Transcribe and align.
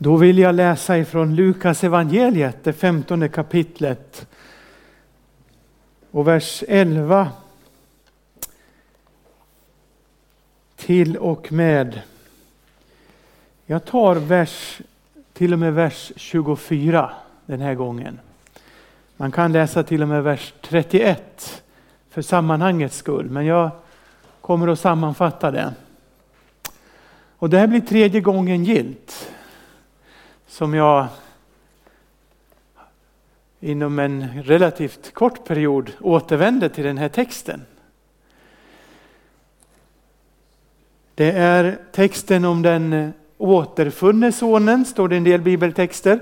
Då 0.00 0.16
vill 0.16 0.38
jag 0.38 0.54
läsa 0.54 0.98
ifrån 0.98 1.34
Lukas 1.34 1.84
evangeliet, 1.84 2.64
det 2.64 2.72
femtonde 2.72 3.28
kapitlet. 3.28 4.26
Och 6.10 6.28
vers 6.28 6.64
11 6.68 7.28
till 10.76 11.16
och 11.16 11.52
med. 11.52 12.00
Jag 13.66 13.84
tar 13.84 14.14
vers, 14.14 14.80
till 15.32 15.52
och 15.52 15.58
med 15.58 15.74
vers 15.74 16.12
24 16.16 17.10
den 17.46 17.60
här 17.60 17.74
gången. 17.74 18.20
Man 19.16 19.32
kan 19.32 19.52
läsa 19.52 19.82
till 19.82 20.02
och 20.02 20.08
med 20.08 20.22
vers 20.22 20.54
31 20.60 21.62
för 22.10 22.22
sammanhangets 22.22 22.96
skull, 22.96 23.30
men 23.30 23.46
jag 23.46 23.70
kommer 24.40 24.68
att 24.68 24.80
sammanfatta 24.80 25.50
det. 25.50 25.74
Och 27.38 27.50
det 27.50 27.58
här 27.58 27.66
blir 27.66 27.80
tredje 27.80 28.20
gången 28.20 28.64
gilt 28.64 29.30
som 30.48 30.74
jag 30.74 31.06
inom 33.60 33.98
en 33.98 34.42
relativt 34.42 35.14
kort 35.14 35.44
period 35.44 35.92
återvänder 36.00 36.68
till 36.68 36.84
den 36.84 36.98
här 36.98 37.08
texten. 37.08 37.64
Det 41.14 41.30
är 41.30 41.78
texten 41.92 42.44
om 42.44 42.62
den 42.62 43.12
återfunne 43.38 44.32
sonen, 44.32 44.84
står 44.84 45.08
det 45.08 45.14
i 45.14 45.18
en 45.18 45.24
del 45.24 45.40
bibeltexter. 45.40 46.20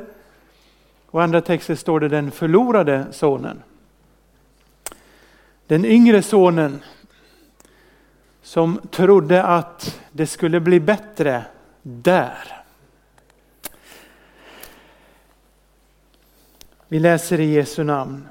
Och 1.06 1.22
andra 1.22 1.40
texter 1.40 1.74
står 1.74 2.00
det 2.00 2.08
den 2.08 2.30
förlorade 2.30 3.06
sonen. 3.12 3.62
Den 5.66 5.84
yngre 5.84 6.22
sonen 6.22 6.82
som 8.42 8.80
trodde 8.90 9.42
att 9.42 10.00
det 10.12 10.26
skulle 10.26 10.60
bli 10.60 10.80
bättre 10.80 11.44
där. 11.82 12.65
Vi 16.88 16.98
läser 16.98 17.40
i 17.40 17.54
Jesu 17.54 17.84
namn. 17.84 18.28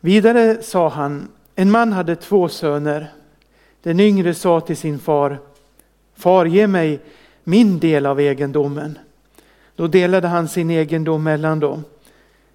Vidare 0.00 0.62
sa 0.62 0.88
han, 0.88 1.28
en 1.54 1.70
man 1.70 1.92
hade 1.92 2.16
två 2.16 2.48
söner. 2.48 3.12
Den 3.82 4.00
yngre 4.00 4.34
sa 4.34 4.60
till 4.60 4.76
sin 4.76 4.98
far, 4.98 5.38
Far 6.14 6.46
ge 6.46 6.66
mig 6.66 7.00
min 7.44 7.78
del 7.78 8.06
av 8.06 8.20
egendomen. 8.20 8.98
Då 9.76 9.86
delade 9.86 10.28
han 10.28 10.48
sin 10.48 10.70
egendom 10.70 11.22
mellan 11.22 11.60
dem. 11.60 11.84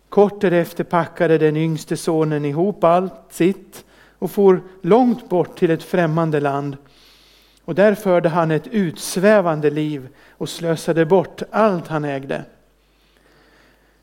Kort 0.10 0.42
därefter 0.42 0.84
packade 0.84 1.38
den 1.38 1.58
yngste 1.58 1.98
sonen 1.98 2.46
ihop 2.46 2.84
allt 2.84 3.14
sitt 3.30 3.86
och 4.20 4.32
for 4.32 4.62
långt 4.82 5.30
bort 5.30 5.60
till 5.60 5.72
ett 5.72 5.84
främmande 5.84 6.40
land. 6.40 6.78
Och 7.66 7.76
där 7.76 7.96
förde 7.96 8.30
han 8.30 8.52
ett 8.52 8.68
utsvävande 8.68 9.70
liv 9.70 10.08
och 10.30 10.50
slösade 10.50 11.06
bort 11.06 11.42
allt 11.52 11.88
han 11.88 12.06
ägde. 12.06 12.44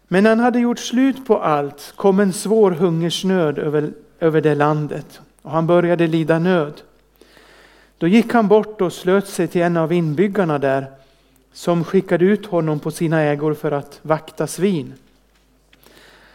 Men 0.09 0.25
när 0.25 0.31
han 0.31 0.41
hade 0.41 0.59
gjort 0.59 0.79
slut 0.79 1.27
på 1.27 1.39
allt 1.39 1.93
kom 1.97 2.21
en 2.21 2.33
svår 2.33 2.71
hungersnöd 2.71 3.59
över, 3.59 3.93
över 4.21 4.41
det 4.41 4.55
landet 4.55 5.21
och 5.43 5.51
han 5.51 5.67
började 5.67 6.07
lida 6.07 6.39
nöd. 6.39 6.81
Då 7.99 8.07
gick 8.07 8.33
han 8.33 8.49
bort 8.49 8.81
och 8.81 8.93
slöt 8.93 9.29
sig 9.29 9.49
till 9.49 9.63
en 9.63 9.77
av 9.77 9.93
inbyggarna 9.93 10.59
där 10.59 10.87
som 11.53 11.85
skickade 11.85 12.25
ut 12.25 12.47
honom 12.47 12.81
på 12.81 12.91
sina 12.91 13.21
ägor 13.21 13.55
för 13.55 13.73
att 13.73 13.99
vakta 14.03 14.47
svin. 14.47 14.95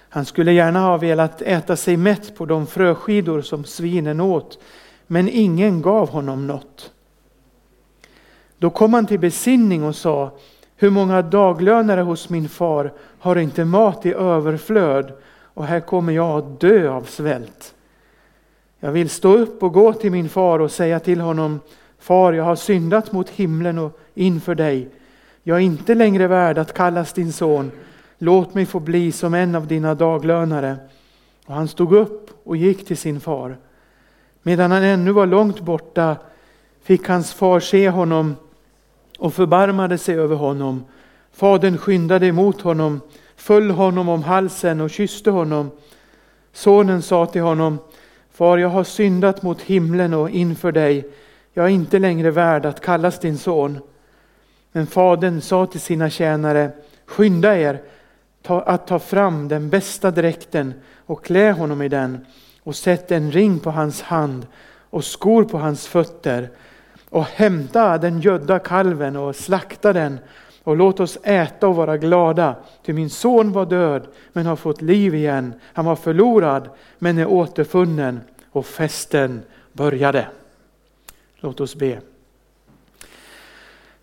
Han 0.10 0.26
skulle 0.26 0.52
gärna 0.52 0.80
ha 0.80 0.98
velat 0.98 1.42
äta 1.42 1.76
sig 1.76 1.98
mätt 1.98 2.36
på 2.36 2.46
de 2.46 2.68
fröskidor 2.68 3.42
som 3.42 3.66
svinen 3.66 4.20
åt, 4.20 4.60
men 5.08 5.30
ingen 5.30 5.82
gav 5.82 6.10
honom 6.10 6.48
något. 6.48 6.92
Då 8.58 8.70
kom 8.70 8.94
han 8.94 9.06
till 9.06 9.20
besinning 9.20 9.84
och 9.84 9.96
sa, 9.96 10.32
hur 10.82 10.90
många 10.90 11.22
daglönare 11.22 12.02
hos 12.02 12.30
min 12.30 12.50
far 12.50 12.94
har 13.20 13.36
inte 13.36 13.66
mat 13.66 14.06
i 14.06 14.14
överflöd 14.14 15.14
och 15.54 15.66
här 15.66 15.80
kommer 15.80 16.14
jag 16.14 16.38
att 16.38 16.60
dö 16.60 16.90
av 16.90 17.04
svält. 17.04 17.74
Jag 18.80 18.92
vill 18.92 19.10
stå 19.10 19.34
upp 19.38 19.64
och 19.64 19.74
gå 19.74 19.94
till 19.94 20.12
min 20.12 20.30
far 20.30 20.60
och 20.60 20.72
säga 20.72 21.00
till 21.00 21.22
honom, 21.22 21.60
Far, 22.00 22.34
jag 22.34 22.44
har 22.44 22.56
syndat 22.56 23.12
mot 23.12 23.30
himlen 23.30 23.78
och 23.78 24.00
inför 24.14 24.56
dig. 24.56 24.90
Jag 25.44 25.58
är 25.58 25.62
inte 25.62 25.96
längre 25.96 26.28
värd 26.28 26.58
att 26.58 26.74
kallas 26.74 27.14
din 27.14 27.34
son. 27.34 27.72
Låt 28.18 28.54
mig 28.54 28.66
få 28.66 28.80
bli 28.80 29.12
som 29.12 29.34
en 29.34 29.56
av 29.56 29.68
dina 29.68 29.96
daglönare. 29.96 30.78
Och 31.46 31.56
han 31.56 31.68
stod 31.68 31.94
upp 31.94 32.30
och 32.44 32.58
gick 32.58 32.88
till 32.88 32.98
sin 32.98 33.20
far. 33.20 33.58
Medan 34.44 34.72
han 34.72 34.84
ännu 34.84 35.12
var 35.12 35.26
långt 35.26 35.60
borta 35.60 36.16
fick 36.84 37.08
hans 37.08 37.34
far 37.34 37.60
se 37.60 37.90
honom 37.90 38.36
och 39.20 39.34
förbarmade 39.34 39.98
sig 39.98 40.16
över 40.16 40.36
honom. 40.36 40.86
Fadern 41.32 41.78
skyndade 41.78 42.28
emot 42.28 42.62
honom, 42.62 43.02
föll 43.36 43.70
honom 43.70 44.10
om 44.10 44.24
halsen 44.24 44.82
och 44.82 44.90
kysste 44.90 45.32
honom. 45.32 45.72
Sonen 46.54 47.02
sa 47.02 47.26
till 47.26 47.42
honom, 47.42 47.78
Far, 48.32 48.58
jag 48.58 48.70
har 48.70 48.84
syndat 48.84 49.42
mot 49.42 49.62
himlen 49.62 50.14
och 50.14 50.30
inför 50.30 50.72
dig. 50.72 51.08
Jag 51.54 51.66
är 51.66 51.70
inte 51.70 52.00
längre 52.00 52.32
värd 52.32 52.66
att 52.66 52.82
kallas 52.82 53.20
din 53.20 53.38
son. 53.38 53.80
Men 54.72 54.88
fadern 54.88 55.42
sa 55.42 55.66
till 55.66 55.80
sina 55.80 56.10
tjänare, 56.10 56.72
skynda 57.06 57.58
er 57.58 57.82
att 58.48 58.88
ta 58.88 59.00
fram 59.00 59.48
den 59.48 59.70
bästa 59.70 60.12
dräkten 60.12 60.74
och 61.06 61.26
klä 61.26 61.52
honom 61.52 61.82
i 61.82 61.90
den 61.90 62.26
och 62.64 62.76
sätt 62.76 63.12
en 63.12 63.32
ring 63.32 63.60
på 63.60 63.72
hans 63.72 64.02
hand 64.02 64.48
och 64.90 65.06
skor 65.06 65.44
på 65.44 65.58
hans 65.58 65.88
fötter 65.88 66.50
och 67.10 67.24
hämta 67.24 67.98
den 67.98 68.22
gödda 68.22 68.60
kalven 68.60 69.16
och 69.16 69.36
slakta 69.36 69.94
den 69.94 70.20
och 70.64 70.78
låt 70.78 71.00
oss 71.00 71.18
äta 71.24 71.68
och 71.68 71.76
vara 71.76 71.98
glada. 71.98 72.56
Ty 72.86 72.94
min 72.94 73.10
son 73.10 73.52
var 73.52 73.66
död 73.66 74.08
men 74.34 74.46
har 74.46 74.56
fått 74.56 74.82
liv 74.82 75.16
igen. 75.16 75.54
Han 75.74 75.86
var 75.86 75.96
förlorad 75.96 76.70
men 77.00 77.18
är 77.18 77.28
återfunnen 77.28 78.22
och 78.52 78.66
festen 78.66 79.42
började. 79.74 80.28
Låt 81.36 81.60
oss 81.60 81.76
be. 81.76 82.00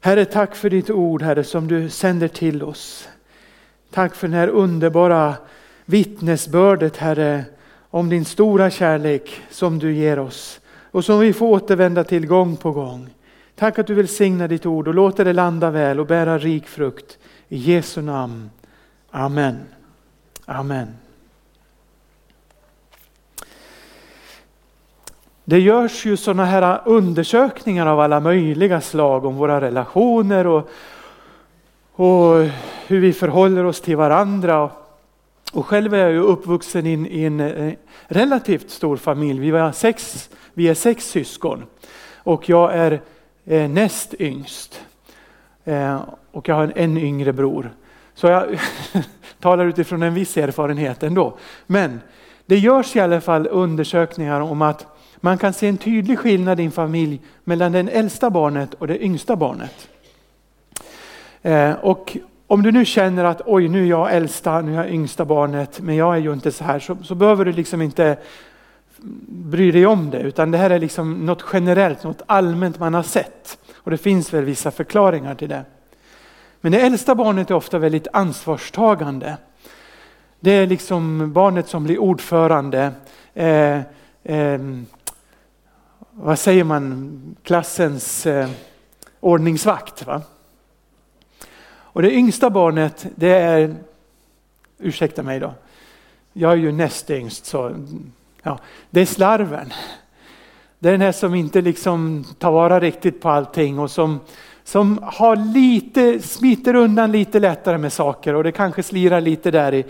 Herre, 0.00 0.25
tack 0.25 0.55
för 0.55 0.71
ditt 0.71 0.91
ord, 0.91 1.23
Herre, 1.23 1.44
som 1.44 1.69
du 1.69 1.88
sänder 1.91 2.28
till 2.28 2.62
oss. 2.62 3.09
Tack 3.91 4.15
för 4.15 4.28
det 4.28 4.37
här 4.37 4.49
underbara 4.49 5.34
vittnesbördet, 5.84 6.97
Herre, 6.97 7.44
om 7.91 8.09
din 8.09 8.25
stora 8.25 8.71
kärlek 8.71 9.43
som 9.50 9.78
du 9.78 9.93
ger 9.93 10.19
oss 10.19 10.61
och 10.96 11.04
som 11.04 11.20
vi 11.20 11.32
får 11.32 11.46
återvända 11.46 12.04
till 12.04 12.26
gång 12.26 12.56
på 12.56 12.72
gång. 12.72 13.08
Tack 13.54 13.78
att 13.78 13.86
du 13.86 13.94
välsignar 13.94 14.48
ditt 14.48 14.66
ord 14.66 14.88
och 14.88 14.94
låter 14.94 15.24
det 15.24 15.32
landa 15.32 15.70
väl 15.70 16.00
och 16.00 16.06
bära 16.06 16.38
rik 16.38 16.66
frukt. 16.66 17.18
I 17.48 17.56
Jesu 17.56 18.02
namn. 18.02 18.50
Amen. 19.10 19.56
Amen. 20.44 20.88
Det 25.44 25.60
görs 25.60 26.06
ju 26.06 26.16
sådana 26.16 26.44
här 26.44 26.80
undersökningar 26.84 27.86
av 27.86 28.00
alla 28.00 28.20
möjliga 28.20 28.80
slag 28.80 29.24
om 29.24 29.36
våra 29.36 29.60
relationer 29.60 30.46
och, 30.46 30.70
och 31.92 32.44
hur 32.86 33.00
vi 33.00 33.12
förhåller 33.12 33.64
oss 33.64 33.80
till 33.80 33.96
varandra. 33.96 34.70
Och 35.52 35.66
själv 35.66 35.94
är 35.94 35.98
jag 35.98 36.12
ju 36.12 36.20
uppvuxen 36.20 36.86
in, 36.86 37.06
i 37.06 37.24
en 37.24 37.40
eh, 37.40 37.72
relativt 38.06 38.70
stor 38.70 38.96
familj. 38.96 39.40
Vi, 39.40 39.50
var 39.50 39.72
sex, 39.72 40.28
vi 40.56 40.69
är 40.69 40.75
sex 40.75 41.05
syskon 41.05 41.65
och 42.17 42.49
jag 42.49 42.75
är 42.75 43.00
eh, 43.44 43.69
näst 43.69 44.15
yngst. 44.19 44.81
Eh, 45.65 46.00
och 46.33 46.49
jag 46.49 46.55
har 46.55 46.62
en, 46.65 46.72
en 46.77 46.99
yngre 46.99 47.33
bror. 47.33 47.71
Så 48.15 48.27
jag 48.27 48.61
talar 49.41 49.67
utifrån 49.67 50.03
en 50.03 50.15
viss 50.15 50.37
erfarenhet 50.37 51.03
ändå. 51.03 51.39
Men 51.67 52.00
det 52.47 52.59
görs 52.59 52.97
i 52.97 53.00
alla 53.00 53.20
fall 53.20 53.47
undersökningar 53.50 54.41
om 54.41 54.62
att 54.62 54.87
man 55.17 55.38
kan 55.38 55.53
se 55.53 55.69
en 55.69 55.76
tydlig 55.76 56.19
skillnad 56.19 56.61
i 56.61 56.64
en 56.64 56.70
familj 56.70 57.20
mellan 57.44 57.73
det 57.73 57.79
äldsta 57.79 58.31
barnet 58.31 58.75
och 58.75 58.87
det 58.87 59.05
yngsta 59.05 59.37
barnet. 59.37 59.88
Eh, 61.43 61.73
och 61.73 62.17
om 62.47 62.62
du 62.62 62.73
nu 62.73 62.85
känner 62.85 63.25
att 63.25 63.43
oj, 63.47 63.69
nu 63.69 63.82
är 63.82 63.87
jag 63.87 64.14
äldsta, 64.14 64.61
nu 64.61 64.73
är 64.73 64.76
jag 64.76 64.91
yngsta 64.91 65.25
barnet, 65.25 65.81
men 65.81 65.97
jag 65.97 66.14
är 66.14 66.20
ju 66.20 66.32
inte 66.32 66.52
så 66.52 66.64
här, 66.64 66.79
så, 66.79 66.97
så 67.02 67.14
behöver 67.14 67.44
du 67.44 67.52
liksom 67.52 67.82
inte 67.82 68.17
bry 69.29 69.70
dig 69.70 69.87
om 69.87 70.11
det, 70.11 70.20
utan 70.20 70.50
det 70.50 70.58
här 70.58 70.70
är 70.70 70.79
liksom 70.79 71.26
något 71.26 71.44
generellt, 71.53 72.05
något 72.05 72.23
allmänt 72.26 72.79
man 72.79 72.94
har 72.94 73.03
sett. 73.03 73.58
Och 73.75 73.91
det 73.91 73.99
finns 73.99 74.35
väl 74.35 74.44
vissa 74.44 74.70
förklaringar 74.70 75.35
till 75.35 75.49
det. 75.49 75.64
Men 76.61 76.73
det 76.73 76.81
äldsta 76.81 77.14
barnet 77.14 77.50
är 77.50 77.55
ofta 77.55 77.79
väldigt 77.79 78.08
ansvarstagande. 78.12 79.37
Det 80.41 80.50
är 80.50 80.67
liksom 80.67 81.32
barnet 81.32 81.69
som 81.69 81.85
blir 81.85 81.99
ordförande. 81.99 82.93
Eh, 83.35 83.81
eh, 84.23 84.61
vad 86.11 86.38
säger 86.38 86.64
man, 86.64 87.37
klassens 87.43 88.26
eh, 88.26 88.49
ordningsvakt. 89.20 90.06
Va? 90.06 90.23
Och 91.69 92.02
det 92.02 92.14
yngsta 92.14 92.50
barnet, 92.50 93.06
det 93.14 93.32
är, 93.32 93.75
ursäkta 94.79 95.23
mig 95.23 95.41
då, 95.41 95.55
jag 96.32 96.52
är 96.52 96.56
ju 96.56 96.73
näst 96.73 97.11
yngst 97.11 97.47
så 97.47 97.87
ja, 98.46 98.58
det 98.90 99.00
är 99.00 99.06
slarven. 99.06 99.72
Det 100.78 100.88
är 100.88 100.93
den 100.93 101.00
här 101.00 101.12
som 101.12 101.34
inte 101.34 101.60
liksom 101.60 102.25
tar 102.38 102.50
vara 102.50 102.81
riktigt 102.81 103.20
på 103.20 103.28
allting 103.28 103.78
och 103.78 103.90
som 103.90 104.20
som 104.64 105.00
har 105.02 105.37
lite, 105.37 106.20
smiter 106.20 106.75
undan 106.75 107.12
lite 107.12 107.40
lättare 107.40 107.78
med 107.78 107.93
saker 107.93 108.34
och 108.34 108.44
det 108.44 108.52
kanske 108.52 108.82
slirar 108.82 109.20
lite 109.20 109.50
där 109.50 109.75
i 109.75 109.84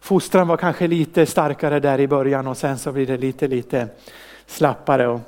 fostran 0.00 0.48
var 0.48 0.56
kanske 0.56 0.86
lite 0.86 1.26
starkare 1.26 1.80
där 1.80 2.00
i 2.00 2.08
början 2.08 2.46
och 2.46 2.56
sen 2.56 2.78
så 2.78 2.92
blir 2.92 3.06
det 3.06 3.16
lite, 3.16 3.48
lite 3.48 3.88
slappare. 4.46 5.08
Och, 5.08 5.20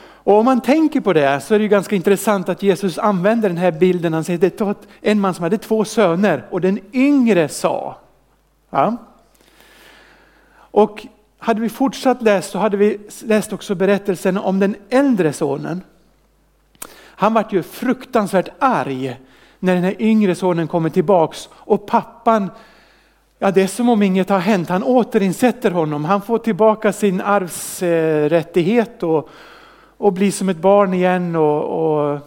och 0.00 0.38
om 0.38 0.44
man 0.44 0.60
tänker 0.60 1.00
på 1.00 1.12
det 1.12 1.40
så 1.40 1.54
är 1.54 1.58
det 1.58 1.68
ganska 1.68 1.96
intressant 1.96 2.48
att 2.48 2.62
Jesus 2.62 2.98
använder 2.98 3.48
den 3.48 3.58
här 3.58 3.72
bilden. 3.72 4.12
Han 4.12 4.24
säger 4.24 4.38
det 4.38 4.60
var 4.60 4.74
en 5.00 5.20
man 5.20 5.34
som 5.34 5.42
hade 5.42 5.58
två 5.58 5.84
söner 5.84 6.44
och 6.50 6.60
den 6.60 6.78
yngre 6.92 7.48
sa. 7.48 7.96
Ja. 8.70 8.96
Och 10.54 11.06
hade 11.38 11.60
vi 11.60 11.68
fortsatt 11.68 12.22
läst 12.22 12.50
så 12.50 12.58
hade 12.58 12.76
vi 12.76 12.98
läst 13.24 13.52
också 13.52 13.74
berättelsen 13.74 14.36
om 14.36 14.58
den 14.58 14.76
äldre 14.90 15.32
sonen. 15.32 15.82
Han 17.00 17.34
var 17.34 17.46
ju 17.50 17.62
fruktansvärt 17.62 18.48
arg 18.58 19.16
när 19.58 19.74
den 19.74 19.84
här 19.84 20.02
yngre 20.02 20.34
sonen 20.34 20.68
kommer 20.68 20.90
tillbaks 20.90 21.48
och 21.52 21.86
pappan, 21.86 22.50
ja 23.38 23.50
det 23.50 23.62
är 23.62 23.66
som 23.66 23.88
om 23.88 24.02
inget 24.02 24.28
har 24.28 24.38
hänt. 24.38 24.68
Han 24.68 24.82
återinsätter 24.82 25.70
honom, 25.70 26.04
han 26.04 26.22
får 26.22 26.38
tillbaka 26.38 26.92
sin 26.92 27.20
arvsrättighet 27.20 29.02
och, 29.02 29.28
och 29.96 30.12
blir 30.12 30.30
som 30.30 30.48
ett 30.48 30.56
barn 30.56 30.94
igen 30.94 31.36
och, 31.36 31.64
och, 31.64 32.20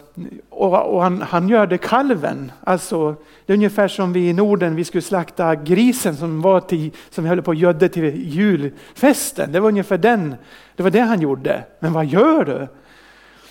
och, 0.62 0.94
och 0.94 1.02
han, 1.02 1.22
han, 1.22 1.48
gör 1.48 1.66
det 1.66 1.78
kalven. 1.78 2.52
Alltså, 2.64 3.16
det 3.46 3.52
är 3.52 3.56
ungefär 3.56 3.88
som 3.88 4.12
vi 4.12 4.28
i 4.28 4.32
Norden, 4.32 4.76
vi 4.76 4.84
skulle 4.84 5.02
slakta 5.02 5.54
grisen 5.54 6.16
som, 6.16 6.42
var 6.42 6.60
till, 6.60 6.90
som 7.10 7.24
vi 7.24 7.30
höll 7.30 7.42
på 7.42 7.50
att 7.50 7.58
gödde 7.58 7.88
till 7.88 8.34
julfesten. 8.34 9.52
Det 9.52 9.60
var 9.60 9.68
ungefär 9.68 9.98
den, 9.98 10.34
det 10.76 10.82
var 10.82 10.90
det 10.90 11.00
han 11.00 11.20
gjorde. 11.20 11.64
Men 11.78 11.92
vad 11.92 12.06
gör 12.06 12.44
du? 12.44 12.68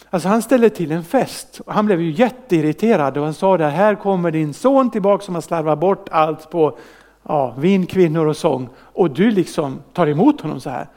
Alltså 0.10 0.30
han 0.30 0.42
ställde 0.42 0.70
till 0.70 0.92
en 0.92 1.04
fest. 1.04 1.62
Han 1.68 1.86
blev 1.86 2.02
ju 2.02 2.12
jätteirriterad 2.12 3.18
och 3.18 3.24
han 3.24 3.34
sa 3.34 3.58
det 3.58 3.70
här 3.70 3.96
kommer 3.96 4.32
din 4.32 4.54
son 4.54 4.92
tillbaka 4.92 5.26
som 5.26 5.36
har 5.36 5.42
slarvat 5.42 5.80
bort 5.80 6.10
allt 6.12 6.50
på 6.50 6.78
ja, 7.24 7.56
vin, 7.58 7.86
kvinnor 7.86 8.28
och 8.28 8.38
sång. 8.38 8.70
Och 8.78 9.12
du 9.12 9.32
liksom 9.32 9.80
tar 9.94 10.08
emot 10.08 10.42
honom 10.42 10.60
så 10.60 10.70
här. 10.70 10.88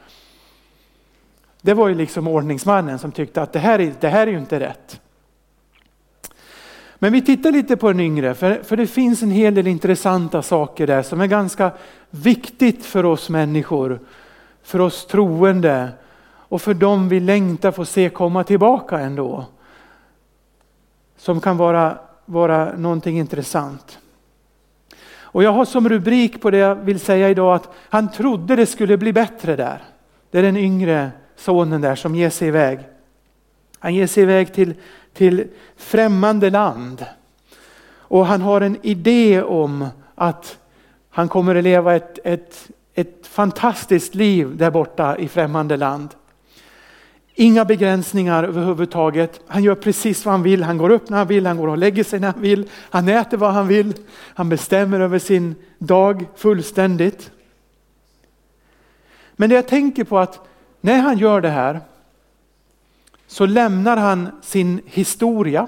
Det 1.61 1.73
var 1.73 1.87
ju 1.87 1.95
liksom 1.95 2.27
ordningsmannen 2.27 2.99
som 2.99 3.11
tyckte 3.11 3.41
att 3.41 3.53
det 3.53 3.59
här 3.59 3.79
är, 3.79 3.93
det 3.99 4.07
här 4.07 4.27
är 4.27 4.31
ju 4.31 4.37
inte 4.37 4.59
rätt. 4.59 4.99
Men 6.99 7.13
vi 7.13 7.21
tittar 7.21 7.51
lite 7.51 7.77
på 7.77 7.87
den 7.87 7.99
yngre, 7.99 8.33
för, 8.33 8.63
för 8.63 8.77
det 8.77 8.87
finns 8.87 9.23
en 9.23 9.31
hel 9.31 9.55
del 9.55 9.67
intressanta 9.67 10.41
saker 10.41 10.87
där 10.87 11.01
som 11.01 11.21
är 11.21 11.27
ganska 11.27 11.71
viktigt 12.09 12.85
för 12.85 13.05
oss 13.05 13.29
människor, 13.29 13.99
för 14.63 14.81
oss 14.81 15.07
troende 15.07 15.89
och 16.27 16.61
för 16.61 16.73
dem 16.73 17.09
vi 17.09 17.19
längtar 17.19 17.71
få 17.71 17.85
se 17.85 18.09
komma 18.09 18.43
tillbaka 18.43 18.99
ändå. 18.99 19.45
Som 21.17 21.41
kan 21.41 21.57
vara, 21.57 21.97
vara 22.25 22.77
någonting 22.77 23.17
intressant. 23.17 23.99
Och 25.35 25.43
jag 25.43 25.51
har 25.51 25.65
som 25.65 25.89
rubrik 25.89 26.41
på 26.41 26.51
det 26.51 26.57
jag 26.57 26.75
vill 26.75 26.99
säga 26.99 27.29
idag 27.29 27.55
att 27.55 27.69
han 27.89 28.11
trodde 28.11 28.55
det 28.55 28.65
skulle 28.65 28.97
bli 28.97 29.13
bättre 29.13 29.55
där. 29.55 29.83
Det 30.31 30.39
är 30.39 30.43
den 30.43 30.57
yngre 30.57 31.11
sonen 31.35 31.81
där 31.81 31.95
som 31.95 32.15
ger 32.15 32.29
sig 32.29 32.47
iväg. 32.47 32.79
Han 33.79 33.95
ger 33.95 34.07
sig 34.07 34.23
iväg 34.23 34.53
till, 34.53 34.73
till 35.15 35.47
främmande 35.75 36.49
land. 36.49 37.05
Och 37.87 38.25
han 38.25 38.41
har 38.41 38.61
en 38.61 38.77
idé 38.81 39.41
om 39.41 39.87
att 40.15 40.57
han 41.09 41.29
kommer 41.29 41.55
att 41.55 41.63
leva 41.63 41.95
ett, 41.95 42.19
ett, 42.23 42.67
ett 42.93 43.27
fantastiskt 43.27 44.15
liv 44.15 44.57
där 44.57 44.71
borta 44.71 45.17
i 45.17 45.27
främmande 45.27 45.77
land. 45.77 46.09
Inga 47.33 47.65
begränsningar 47.65 48.43
överhuvudtaget. 48.43 49.41
Han 49.47 49.63
gör 49.63 49.75
precis 49.75 50.25
vad 50.25 50.31
han 50.31 50.43
vill. 50.43 50.63
Han 50.63 50.77
går 50.77 50.89
upp 50.89 51.09
när 51.09 51.17
han 51.17 51.27
vill, 51.27 51.45
han 51.45 51.57
går 51.57 51.67
och 51.67 51.77
lägger 51.77 52.03
sig 52.03 52.19
när 52.19 52.31
han 52.31 52.41
vill. 52.41 52.69
Han 52.89 53.09
äter 53.09 53.37
vad 53.37 53.53
han 53.53 53.67
vill. 53.67 53.93
Han 54.35 54.49
bestämmer 54.49 54.99
över 54.99 55.19
sin 55.19 55.55
dag 55.77 56.25
fullständigt. 56.35 57.31
Men 59.35 59.49
det 59.49 59.55
jag 59.55 59.67
tänker 59.67 60.03
på 60.03 60.19
att 60.19 60.47
när 60.81 60.99
han 60.99 61.17
gör 61.17 61.41
det 61.41 61.49
här 61.49 61.81
så 63.27 63.45
lämnar 63.45 63.97
han 63.97 64.31
sin 64.41 64.81
historia. 64.85 65.67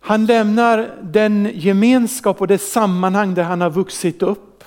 Han 0.00 0.26
lämnar 0.26 0.90
den 1.02 1.50
gemenskap 1.54 2.40
och 2.40 2.46
det 2.46 2.58
sammanhang 2.58 3.34
där 3.34 3.42
han 3.42 3.60
har 3.60 3.70
vuxit 3.70 4.22
upp. 4.22 4.64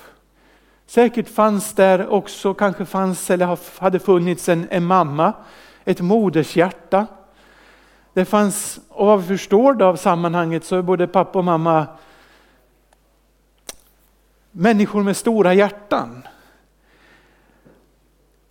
Säkert 0.86 1.28
fanns 1.28 1.72
där 1.72 2.08
också, 2.08 2.54
kanske 2.54 2.84
fanns 2.84 3.30
eller 3.30 3.80
hade 3.80 3.98
funnits 3.98 4.48
en, 4.48 4.66
en 4.70 4.84
mamma, 4.84 5.32
ett 5.84 6.00
modershjärta. 6.00 7.06
Det 8.12 8.24
fanns, 8.24 8.80
och 8.88 9.06
vad 9.06 9.20
vi 9.20 9.26
förstår 9.26 9.82
av 9.82 9.96
sammanhanget 9.96 10.64
så 10.64 10.76
är 10.76 10.82
både 10.82 11.06
pappa 11.06 11.38
och 11.38 11.44
mamma 11.44 11.86
människor 14.50 15.02
med 15.02 15.16
stora 15.16 15.54
hjärtan. 15.54 16.22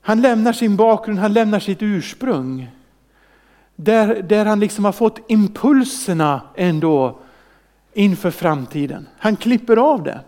Han 0.08 0.22
lämnar 0.22 0.54
sin 0.54 0.76
bakgrund, 0.76 1.20
han 1.20 1.34
lämnar 1.34 1.60
sitt 1.60 1.82
ursprung. 1.82 2.72
Där, 3.76 4.22
där 4.22 4.46
han 4.46 4.60
liksom 4.60 4.86
har 4.86 4.92
fått 4.92 5.20
impulserna 5.28 6.42
ändå 6.56 7.20
inför 7.94 8.32
framtiden. 8.32 9.08
Han 9.18 9.36
klipper 9.36 9.78
av 9.78 10.04
det. 10.04 10.20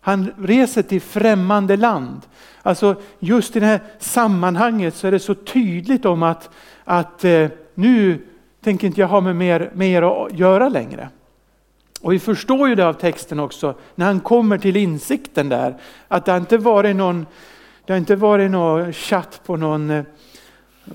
Han 0.00 0.32
reser 0.38 0.82
till 0.82 1.00
främmande 1.00 1.76
land. 1.76 2.20
Alltså 2.62 2.96
just 3.18 3.56
i 3.56 3.60
det 3.60 3.66
här 3.66 3.80
sammanhanget 3.98 4.94
så 4.94 5.06
är 5.06 5.10
det 5.10 5.18
så 5.18 5.34
tydligt 5.34 6.04
om 6.04 6.22
att, 6.22 6.50
att 6.84 7.24
eh, 7.24 7.48
nu 7.74 8.26
tänker 8.60 8.86
inte 8.86 9.00
jag 9.00 9.08
ha 9.08 9.20
med 9.20 9.36
mer, 9.36 9.70
mer 9.74 10.02
att 10.02 10.38
göra 10.38 10.68
längre. 10.68 11.08
Och 12.00 12.12
vi 12.12 12.18
förstår 12.18 12.68
ju 12.68 12.74
det 12.74 12.86
av 12.86 12.92
texten 12.92 13.40
också 13.40 13.74
när 13.94 14.06
han 14.06 14.20
kommer 14.20 14.58
till 14.58 14.76
insikten 14.76 15.48
där. 15.48 15.76
Att 16.08 16.24
det 16.24 16.36
inte 16.36 16.58
varit 16.58 16.96
någon 16.96 17.26
det 17.88 17.94
har 17.94 17.98
inte 17.98 18.16
varit 18.16 18.50
någon 18.50 18.92
chatt 18.92 19.40
på 19.46 19.56
någon, 19.56 19.90
eh, 19.90 20.04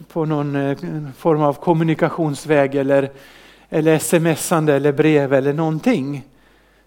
på 0.07 0.25
någon 0.25 0.55
eh, 0.55 0.77
form 1.17 1.41
av 1.41 1.53
kommunikationsväg 1.53 2.75
eller, 2.75 3.11
eller 3.69 3.99
smsande 3.99 4.73
eller 4.73 4.91
brev 4.91 5.33
eller 5.33 5.53
någonting. 5.53 6.27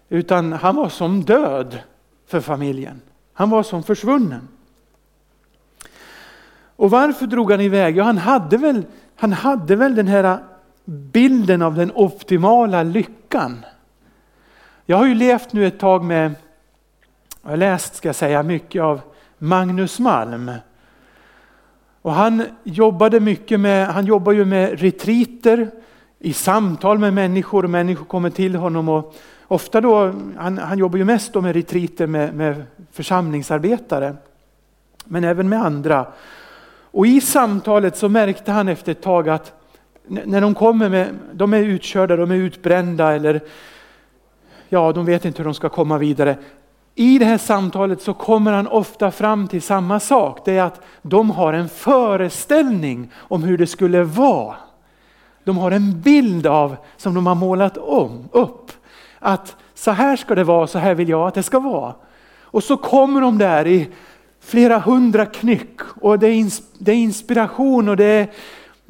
Utan 0.09 0.53
han 0.53 0.75
var 0.75 0.89
som 0.89 1.23
död 1.23 1.79
för 2.27 2.39
familjen. 2.39 3.01
Han 3.33 3.49
var 3.49 3.63
som 3.63 3.83
försvunnen. 3.83 4.47
Och 6.75 6.91
varför 6.91 7.27
drog 7.27 7.51
han 7.51 7.61
iväg? 7.61 7.97
Ja, 7.97 8.03
han 8.03 8.17
hade 8.17 8.57
väl, 8.57 8.85
han 9.15 9.33
hade 9.33 9.75
väl 9.75 9.95
den 9.95 10.07
här 10.07 10.37
bilden 10.85 11.61
av 11.61 11.75
den 11.75 11.91
optimala 11.95 12.83
lyckan. 12.83 13.65
Jag 14.85 14.97
har 14.97 15.05
ju 15.05 15.15
levt 15.15 15.53
nu 15.53 15.67
ett 15.67 15.79
tag 15.79 16.03
med, 16.03 16.35
jag 17.41 17.49
har 17.49 17.57
läst 17.57 17.95
ska 17.95 18.07
jag 18.07 18.15
säga, 18.15 18.43
mycket 18.43 18.81
av 18.81 19.01
Magnus 19.37 19.99
Malm. 19.99 20.51
Och 22.01 22.13
han 22.13 22.43
jobbade 22.63 23.19
mycket 23.19 23.59
med, 23.59 23.87
han 23.87 24.05
jobbar 24.05 24.31
ju 24.31 24.45
med 24.45 24.79
retriter 24.79 25.71
i 26.19 26.33
samtal 26.33 26.97
med 26.97 27.13
människor 27.13 27.63
och 27.63 27.69
människor 27.69 28.05
kommer 28.05 28.29
till 28.29 28.55
honom. 28.55 28.89
Och 28.89 29.15
ofta 29.47 29.81
då, 29.81 30.13
han, 30.37 30.57
han 30.57 30.77
jobbar 30.77 30.97
ju 30.97 31.03
mest 31.03 31.33
då 31.33 31.41
med 31.41 31.55
retriter 31.55 32.07
med, 32.07 32.35
med 32.35 32.63
församlingsarbetare. 32.91 34.15
Men 35.05 35.23
även 35.23 35.49
med 35.49 35.65
andra. 35.65 36.05
Och 36.91 37.07
i 37.07 37.21
samtalet 37.21 37.97
så 37.97 38.09
märkte 38.09 38.51
han 38.51 38.67
efter 38.67 38.91
ett 38.91 39.01
tag 39.01 39.29
att 39.29 39.53
när 40.07 40.41
de 40.41 40.55
kommer 40.55 40.89
med, 40.89 41.07
de 41.33 41.53
är 41.53 41.59
utkörda, 41.59 42.15
de 42.15 42.31
är 42.31 42.35
utbrända 42.35 43.15
eller 43.15 43.41
ja, 44.69 44.91
de 44.91 45.05
vet 45.05 45.25
inte 45.25 45.37
hur 45.37 45.45
de 45.45 45.53
ska 45.53 45.69
komma 45.69 45.97
vidare. 45.97 46.37
I 46.99 47.17
det 47.19 47.25
här 47.25 47.37
samtalet 47.37 48.01
så 48.01 48.13
kommer 48.13 48.51
han 48.51 48.67
ofta 48.67 49.11
fram 49.11 49.47
till 49.47 49.61
samma 49.61 49.99
sak. 49.99 50.39
Det 50.45 50.57
är 50.57 50.63
att 50.63 50.81
de 51.01 51.29
har 51.29 51.53
en 51.53 51.69
föreställning 51.69 53.11
om 53.17 53.43
hur 53.43 53.57
det 53.57 53.67
skulle 53.67 54.03
vara. 54.03 54.55
De 55.43 55.57
har 55.57 55.71
en 55.71 56.01
bild 56.01 56.47
av 56.47 56.75
som 56.97 57.13
de 57.13 57.27
har 57.27 57.35
målat 57.35 57.77
om, 57.77 58.29
upp. 58.31 58.71
Att 59.19 59.55
så 59.73 59.91
här 59.91 60.15
ska 60.15 60.35
det 60.35 60.43
vara, 60.43 60.67
så 60.67 60.79
här 60.79 60.95
vill 60.95 61.09
jag 61.09 61.27
att 61.27 61.33
det 61.33 61.43
ska 61.43 61.59
vara. 61.59 61.93
Och 62.41 62.63
så 62.63 62.77
kommer 62.77 63.21
de 63.21 63.37
där 63.37 63.67
i 63.67 63.89
flera 64.41 64.79
hundra 64.79 65.25
knyck 65.25 65.81
och 66.01 66.19
det 66.19 66.27
är, 66.27 66.51
det 66.77 66.91
är 66.91 66.95
inspiration 66.95 67.89
och 67.89 67.97
det 67.97 68.05
är 68.05 68.27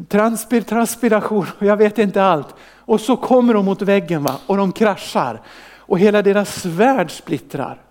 transpir, 0.07 0.61
transpiration 0.61 1.45
och 1.59 1.65
jag 1.65 1.77
vet 1.77 1.97
inte 1.97 2.23
allt. 2.23 2.55
Och 2.75 3.01
så 3.01 3.17
kommer 3.17 3.53
de 3.53 3.65
mot 3.65 3.81
väggen 3.81 4.23
va? 4.23 4.35
och 4.47 4.57
de 4.57 4.71
kraschar 4.71 5.41
och 5.77 5.99
hela 5.99 6.21
deras 6.21 6.65
värld 6.65 7.11
splittrar. 7.11 7.81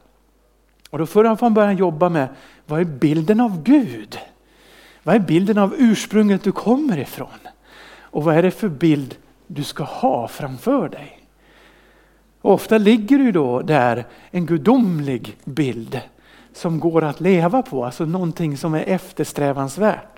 Och 0.91 0.99
då 0.99 1.07
får 1.07 1.25
han 1.25 1.39
från 1.39 1.55
början 1.55 1.77
jobba 1.77 2.09
med, 2.09 2.29
vad 2.67 2.81
är 2.81 2.85
bilden 2.85 3.41
av 3.41 3.63
Gud? 3.63 4.19
Vad 5.03 5.15
är 5.15 5.19
bilden 5.19 5.59
av 5.59 5.75
ursprunget 5.79 6.43
du 6.43 6.53
kommer 6.53 6.99
ifrån? 6.99 7.39
Och 7.99 8.25
vad 8.25 8.37
är 8.37 8.43
det 8.43 8.51
för 8.51 8.69
bild 8.69 9.17
du 9.47 9.65
ska 9.65 9.85
ha 9.85 10.29
framför 10.29 10.89
dig? 10.89 11.21
Och 12.41 12.53
ofta 12.53 12.79
ligger 12.79 13.19
det 13.19 13.33
då 13.33 13.61
där 13.61 14.07
en 14.31 14.47
gudomlig 14.47 15.37
bild 15.45 16.01
som 16.53 16.81
går 16.81 17.05
att 17.05 17.21
leva 17.21 17.63
på, 17.63 17.85
alltså 17.85 18.05
någonting 18.05 18.57
som 18.57 18.75
är 18.75 18.85
eftersträvansvärt. 18.85 20.16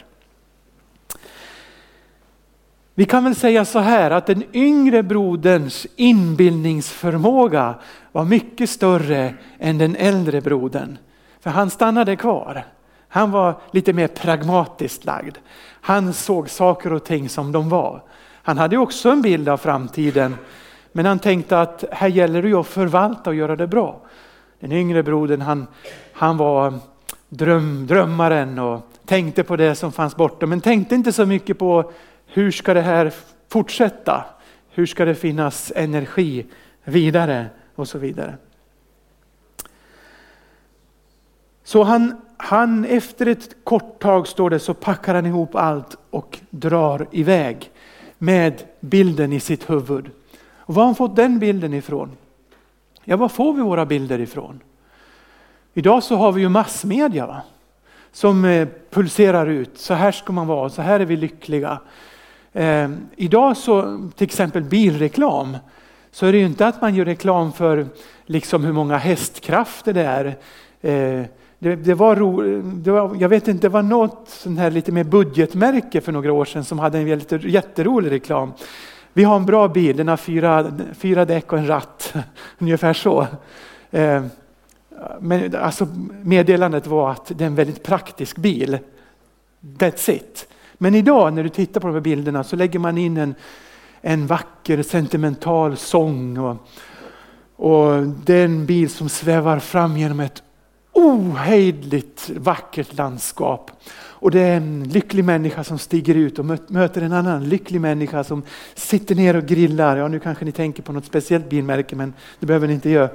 Vi 2.98 3.04
kan 3.04 3.24
väl 3.24 3.34
säga 3.34 3.64
så 3.64 3.78
här 3.78 4.10
att 4.10 4.26
den 4.26 4.44
yngre 4.52 5.02
broderns 5.02 5.86
inbildningsförmåga 5.96 7.74
var 8.12 8.24
mycket 8.24 8.70
större 8.70 9.34
än 9.58 9.78
den 9.78 9.96
äldre 9.96 10.40
brodern. 10.40 10.98
För 11.40 11.50
han 11.50 11.70
stannade 11.70 12.16
kvar. 12.16 12.64
Han 13.08 13.30
var 13.30 13.60
lite 13.70 13.92
mer 13.92 14.08
pragmatiskt 14.08 15.04
lagd. 15.04 15.36
Han 15.80 16.12
såg 16.12 16.50
saker 16.50 16.92
och 16.92 17.04
ting 17.04 17.28
som 17.28 17.52
de 17.52 17.68
var. 17.68 18.02
Han 18.42 18.58
hade 18.58 18.76
också 18.78 19.10
en 19.10 19.22
bild 19.22 19.48
av 19.48 19.56
framtiden 19.56 20.36
men 20.92 21.06
han 21.06 21.18
tänkte 21.18 21.60
att 21.60 21.84
här 21.92 22.08
gäller 22.08 22.42
det 22.42 22.48
ju 22.48 22.56
att 22.56 22.66
förvalta 22.66 23.30
och 23.30 23.36
göra 23.36 23.56
det 23.56 23.66
bra. 23.66 24.00
Den 24.60 24.72
yngre 24.72 25.02
brodern 25.02 25.40
han, 25.40 25.66
han 26.12 26.36
var 26.36 26.74
dröm, 27.28 27.86
drömmaren 27.86 28.58
och 28.58 28.80
tänkte 29.06 29.44
på 29.44 29.56
det 29.56 29.74
som 29.74 29.92
fanns 29.92 30.16
bortom. 30.16 30.50
men 30.50 30.60
tänkte 30.60 30.94
inte 30.94 31.12
så 31.12 31.26
mycket 31.26 31.58
på 31.58 31.92
hur 32.28 32.50
ska 32.50 32.74
det 32.74 32.80
här 32.80 33.12
fortsätta? 33.48 34.24
Hur 34.70 34.86
ska 34.86 35.04
det 35.04 35.14
finnas 35.14 35.72
energi 35.76 36.46
vidare 36.84 37.46
och 37.74 37.88
så 37.88 37.98
vidare. 37.98 38.36
Så 41.64 41.82
han, 41.82 42.20
han 42.36 42.84
efter 42.84 43.26
ett 43.26 43.56
kort 43.64 44.02
tag 44.02 44.28
står 44.28 44.50
det 44.50 44.58
så 44.58 44.74
packar 44.74 45.14
han 45.14 45.26
ihop 45.26 45.54
allt 45.54 45.96
och 46.10 46.38
drar 46.50 47.06
iväg 47.10 47.70
med 48.18 48.62
bilden 48.80 49.32
i 49.32 49.40
sitt 49.40 49.70
huvud. 49.70 50.10
Och 50.56 50.74
var 50.74 50.82
har 50.82 50.86
han 50.86 50.94
fått 50.94 51.16
den 51.16 51.38
bilden 51.38 51.74
ifrån? 51.74 52.16
Ja, 53.04 53.16
var 53.16 53.28
får 53.28 53.52
vi 53.52 53.62
våra 53.62 53.86
bilder 53.86 54.20
ifrån? 54.20 54.60
Idag 55.74 56.02
så 56.02 56.16
har 56.16 56.32
vi 56.32 56.40
ju 56.40 56.48
massmedia 56.48 57.26
va? 57.26 57.42
som 58.12 58.44
eh, 58.44 58.68
pulserar 58.90 59.46
ut. 59.46 59.78
Så 59.78 59.94
här 59.94 60.12
ska 60.12 60.32
man 60.32 60.46
vara, 60.46 60.70
så 60.70 60.82
här 60.82 61.00
är 61.00 61.04
vi 61.04 61.16
lyckliga. 61.16 61.80
Eh, 62.52 62.90
idag 63.16 63.56
så 63.56 64.08
till 64.16 64.24
exempel 64.24 64.62
bilreklam 64.62 65.56
så 66.10 66.26
är 66.26 66.32
det 66.32 66.38
ju 66.38 66.46
inte 66.46 66.66
att 66.66 66.82
man 66.82 66.94
gör 66.94 67.04
reklam 67.04 67.52
för 67.52 67.86
liksom 68.26 68.64
hur 68.64 68.72
många 68.72 68.96
hästkrafter 68.96 69.92
det 69.92 70.04
är. 70.04 70.26
Eh, 70.80 71.26
det, 71.58 71.76
det, 71.76 71.94
var 71.94 72.16
ro, 72.16 72.42
det 72.62 72.90
var, 72.90 73.16
jag 73.20 73.28
vet 73.28 73.48
inte, 73.48 73.66
det 73.66 73.72
var 73.72 73.82
något 73.82 74.28
sånt 74.28 74.58
här 74.58 74.70
lite 74.70 74.92
mer 74.92 75.04
budgetmärke 75.04 76.00
för 76.00 76.12
några 76.12 76.32
år 76.32 76.44
sedan 76.44 76.64
som 76.64 76.78
hade 76.78 76.98
en 76.98 77.06
jätte, 77.06 77.36
jätterolig 77.36 78.10
reklam. 78.10 78.52
Vi 79.12 79.24
har 79.24 79.36
en 79.36 79.46
bra 79.46 79.68
bil, 79.68 79.96
den 79.96 80.08
har 80.08 80.16
fyra, 80.16 80.72
fyra 80.94 81.24
däck 81.24 81.52
och 81.52 81.58
en 81.58 81.66
ratt, 81.66 82.14
ungefär 82.58 82.92
så. 82.92 83.26
Eh, 83.90 84.22
men 85.20 85.56
alltså 85.56 85.86
meddelandet 86.22 86.86
var 86.86 87.10
att 87.10 87.32
det 87.34 87.44
är 87.44 87.46
en 87.46 87.54
väldigt 87.54 87.82
praktisk 87.82 88.36
bil. 88.36 88.78
That's 89.60 90.10
it. 90.10 90.48
Men 90.78 90.94
idag 90.94 91.32
när 91.32 91.42
du 91.42 91.48
tittar 91.48 91.80
på 91.80 91.86
de 91.86 91.94
här 91.94 92.00
bilderna 92.00 92.44
så 92.44 92.56
lägger 92.56 92.78
man 92.78 92.98
in 92.98 93.16
en, 93.16 93.34
en 94.00 94.26
vacker 94.26 94.82
sentimental 94.82 95.76
sång 95.76 96.38
och, 96.38 96.56
och 97.56 98.02
det 98.02 98.34
är 98.34 98.44
en 98.44 98.66
bil 98.66 98.90
som 98.90 99.08
svävar 99.08 99.58
fram 99.58 99.96
genom 99.96 100.20
ett 100.20 100.42
ohejdligt 100.92 102.30
vackert 102.36 102.96
landskap. 102.96 103.70
Och 104.20 104.30
det 104.30 104.40
är 104.40 104.56
en 104.56 104.84
lycklig 104.84 105.24
människa 105.24 105.64
som 105.64 105.78
stiger 105.78 106.14
ut 106.14 106.38
och 106.38 106.44
möter 106.68 107.02
en 107.02 107.12
annan 107.12 107.48
lycklig 107.48 107.80
människa 107.80 108.24
som 108.24 108.42
sitter 108.74 109.14
ner 109.14 109.36
och 109.36 109.46
grillar. 109.46 109.96
Ja, 109.96 110.08
nu 110.08 110.20
kanske 110.20 110.44
ni 110.44 110.52
tänker 110.52 110.82
på 110.82 110.92
något 110.92 111.04
speciellt 111.04 111.50
bilmärke, 111.50 111.96
men 111.96 112.14
det 112.40 112.46
behöver 112.46 112.66
ni 112.66 112.74
inte 112.74 112.90
göra. 112.90 113.10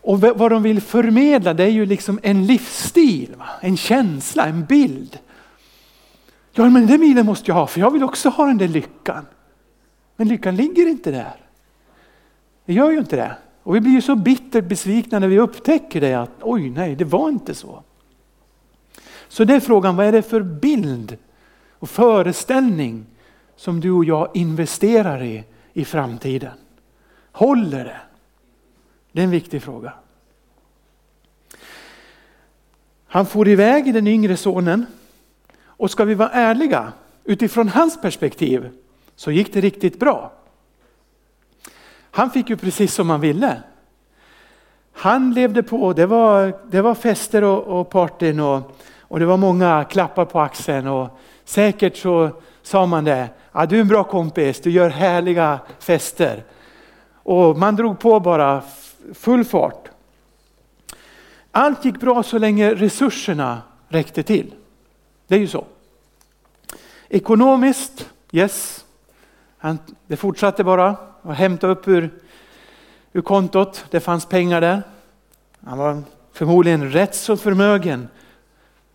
Och 0.00 0.20
vad 0.20 0.50
de 0.50 0.62
vill 0.62 0.80
förmedla 0.80 1.54
det 1.54 1.64
är 1.64 1.68
ju 1.68 1.86
liksom 1.86 2.18
en 2.22 2.46
livsstil, 2.46 3.34
va? 3.38 3.46
en 3.60 3.76
känsla, 3.76 4.46
en 4.46 4.64
bild. 4.64 5.18
Ja, 6.58 6.70
men 6.70 6.86
den 6.86 7.00
bilen 7.00 7.26
måste 7.26 7.50
jag 7.50 7.54
ha 7.54 7.66
för 7.66 7.80
jag 7.80 7.90
vill 7.90 8.02
också 8.02 8.28
ha 8.28 8.46
den 8.46 8.58
där 8.58 8.68
lyckan. 8.68 9.26
Men 10.16 10.28
lyckan 10.28 10.56
ligger 10.56 10.88
inte 10.88 11.10
där. 11.10 11.36
Det 12.64 12.72
gör 12.72 12.90
ju 12.90 12.98
inte 12.98 13.16
det. 13.16 13.36
Och 13.62 13.74
vi 13.74 13.80
blir 13.80 13.92
ju 13.92 14.02
så 14.02 14.16
bittert 14.16 14.64
besvikna 14.64 15.18
när 15.18 15.28
vi 15.28 15.38
upptäcker 15.38 16.00
det 16.00 16.14
att 16.14 16.30
oj 16.40 16.70
nej, 16.70 16.96
det 16.96 17.04
var 17.04 17.28
inte 17.28 17.54
så. 17.54 17.82
Så 19.28 19.44
det 19.44 19.54
är 19.54 19.60
frågan, 19.60 19.96
vad 19.96 20.06
är 20.06 20.12
det 20.12 20.22
för 20.22 20.42
bild 20.42 21.16
och 21.78 21.90
föreställning 21.90 23.06
som 23.56 23.80
du 23.80 23.90
och 23.90 24.04
jag 24.04 24.30
investerar 24.34 25.22
i 25.22 25.44
i 25.72 25.84
framtiden? 25.84 26.54
Håller 27.32 27.84
det? 27.84 28.00
Det 29.12 29.20
är 29.20 29.24
en 29.24 29.30
viktig 29.30 29.62
fråga. 29.62 29.92
Han 33.06 33.26
får 33.26 33.48
iväg 33.48 33.94
den 33.94 34.06
yngre 34.06 34.36
sonen 34.36 34.86
och 35.78 35.90
ska 35.90 36.04
vi 36.04 36.14
vara 36.14 36.30
ärliga 36.30 36.92
utifrån 37.24 37.68
hans 37.68 38.00
perspektiv 38.00 38.70
så 39.16 39.30
gick 39.30 39.52
det 39.52 39.60
riktigt 39.60 40.00
bra. 40.00 40.32
Han 42.10 42.30
fick 42.30 42.50
ju 42.50 42.56
precis 42.56 42.94
som 42.94 43.10
han 43.10 43.20
ville. 43.20 43.62
Han 44.92 45.34
levde 45.34 45.62
på, 45.62 45.92
det 45.92 46.06
var, 46.06 46.60
det 46.70 46.80
var 46.80 46.94
fester 46.94 47.44
och, 47.44 47.80
och 47.80 47.90
partyn 47.90 48.40
och, 48.40 48.76
och 49.00 49.18
det 49.18 49.26
var 49.26 49.36
många 49.36 49.84
klappar 49.84 50.24
på 50.24 50.40
axeln 50.40 50.86
och 50.86 51.18
säkert 51.44 51.96
så 51.96 52.30
sa 52.62 52.86
man 52.86 53.04
det, 53.04 53.28
ja, 53.52 53.66
du 53.66 53.76
är 53.76 53.80
en 53.80 53.88
bra 53.88 54.04
kompis, 54.04 54.60
du 54.60 54.70
gör 54.70 54.90
härliga 54.90 55.60
fester. 55.78 56.44
Och 57.12 57.58
man 57.58 57.76
drog 57.76 57.98
på 57.98 58.20
bara 58.20 58.62
full 59.14 59.44
fart. 59.44 59.88
Allt 61.50 61.84
gick 61.84 62.00
bra 62.00 62.22
så 62.22 62.38
länge 62.38 62.74
resurserna 62.74 63.62
räckte 63.88 64.22
till. 64.22 64.54
Det 65.28 65.34
är 65.34 65.38
ju 65.38 65.48
så. 65.48 65.64
Ekonomiskt, 67.08 68.10
yes. 68.32 68.84
Han, 69.58 69.78
det 70.06 70.16
fortsatte 70.16 70.64
bara 70.64 70.96
att 71.22 71.36
hämta 71.36 71.66
upp 71.66 71.88
ur, 71.88 72.10
ur 73.12 73.20
kontot. 73.20 73.84
Det 73.90 74.00
fanns 74.00 74.26
pengar 74.26 74.60
där. 74.60 74.82
Han 75.64 75.78
var 75.78 76.02
förmodligen 76.32 76.92
rätt 76.92 77.14
så 77.14 77.36
förmögen 77.36 78.08